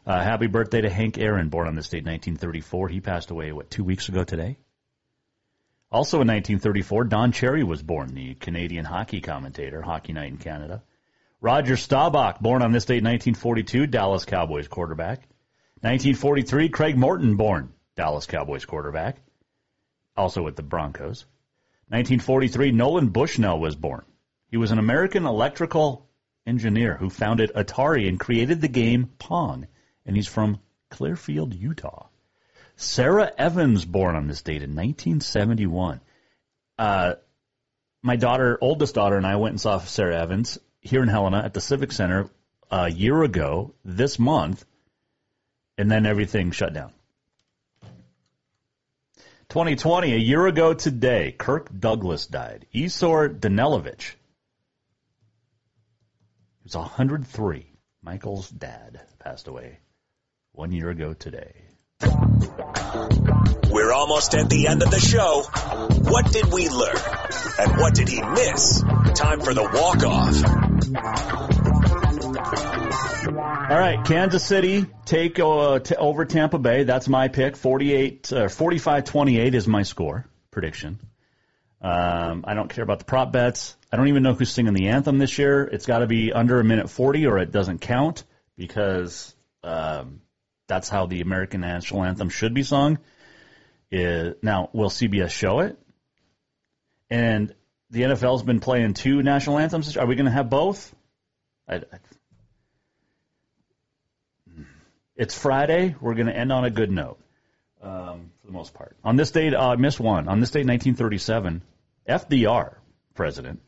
[0.06, 2.88] Uh, happy birthday to Hank Aaron, born on this date, 1934.
[2.88, 4.56] He passed away, what, two weeks ago today?
[5.90, 10.82] Also in 1934, Don Cherry was born, the Canadian hockey commentator, Hockey Night in Canada.
[11.40, 15.18] Roger Staubach, born on this date, 1942, Dallas Cowboys quarterback.
[15.80, 19.18] 1943, Craig Morton, born, Dallas Cowboys quarterback
[20.18, 21.24] also with the Broncos.
[21.91, 24.05] 1943, Nolan Bushnell was born.
[24.51, 26.09] He was an American electrical
[26.47, 29.66] engineer who founded Atari and created the game Pong,
[30.07, 30.61] and he's from
[30.91, 32.09] Clearfield, Utah.
[32.76, 36.01] Sara Evans, born on this date in 1971.
[36.78, 37.14] Uh,
[38.03, 41.55] my daughter, oldest daughter, and I went and saw Sara Evans here in Helena at
[41.55, 42.30] the Civic Center
[42.70, 44.64] a year ago this month.
[45.78, 46.93] and then everything shut down.
[49.51, 52.66] 2020, a year ago today, Kirk Douglas died.
[52.74, 54.11] Issur Danielovitch.
[56.59, 57.66] He was 103.
[58.03, 59.78] Michael's dad passed away
[60.53, 61.55] one year ago today.
[63.70, 65.44] We're almost at the end of the show.
[66.11, 66.96] What did we learn?
[67.59, 68.82] And what did he miss?
[69.14, 71.57] Time for the walk off.
[73.68, 76.84] All right, Kansas City take uh, t- over Tampa Bay.
[76.84, 77.54] That's my pick.
[77.54, 80.98] 48, uh, 45-28 is my score prediction.
[81.82, 83.76] Um, I don't care about the prop bets.
[83.92, 85.64] I don't even know who's singing the anthem this year.
[85.64, 88.24] It's got to be under a minute 40 or it doesn't count
[88.56, 90.22] because um,
[90.66, 92.98] that's how the American national anthem should be sung.
[93.92, 95.78] Now, will CBS show it?
[97.10, 97.54] And
[97.90, 99.94] the NFL's been playing two national anthems.
[99.98, 100.94] Are we going to have both?
[101.68, 101.80] I, I,
[105.18, 105.94] it's Friday.
[106.00, 107.18] We're going to end on a good note
[107.82, 108.96] um, for the most part.
[109.04, 110.28] On this date, uh, I missed one.
[110.28, 111.60] On this date, 1937,
[112.08, 112.76] FDR,
[113.14, 113.60] president,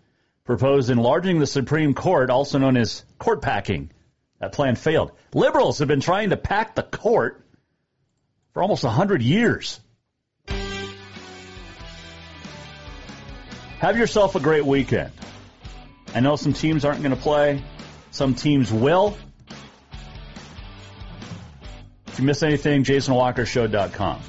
[0.44, 3.90] proposed enlarging the Supreme Court, also known as court packing.
[4.38, 5.12] That plan failed.
[5.34, 7.44] Liberals have been trying to pack the court
[8.55, 9.80] for almost 100 years.
[13.80, 15.12] Have yourself a great weekend.
[16.14, 17.62] I know some teams aren't going to play.
[18.12, 19.16] Some teams will.
[22.21, 24.21] You miss anything, jasonwalkershow.com.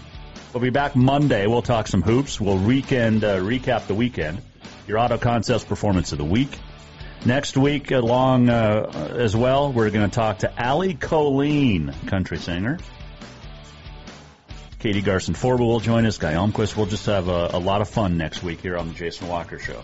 [0.53, 1.45] We'll be back Monday.
[1.45, 2.39] We'll talk some hoops.
[2.39, 4.41] We'll weekend uh, recap the weekend.
[4.87, 6.57] Your auto contest performance of the week.
[7.25, 12.79] Next week, along uh, as well, we're going to talk to Allie Colleen, country singer.
[14.79, 16.17] Katie Garson Forba will join us.
[16.17, 16.77] Guy Elmquist.
[16.77, 19.59] We'll just have a, a lot of fun next week here on the Jason Walker
[19.59, 19.83] Show.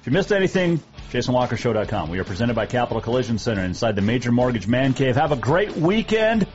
[0.00, 2.10] If you missed anything, JasonWalkerShow.com.
[2.10, 5.16] We are presented by Capital Collision Center inside the Major Mortgage Man Cave.
[5.16, 6.46] Have a great weekend.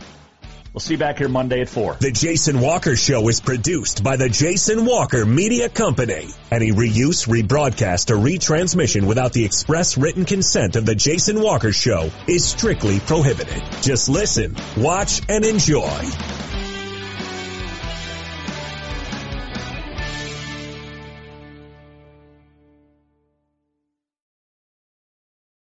[0.73, 1.97] We'll see you back here Monday at 4.
[1.99, 6.27] The Jason Walker Show is produced by the Jason Walker Media Company.
[6.51, 12.09] Any reuse, rebroadcast, or retransmission without the express written consent of the Jason Walker Show
[12.27, 13.61] is strictly prohibited.
[13.83, 16.09] Just listen, watch, and enjoy.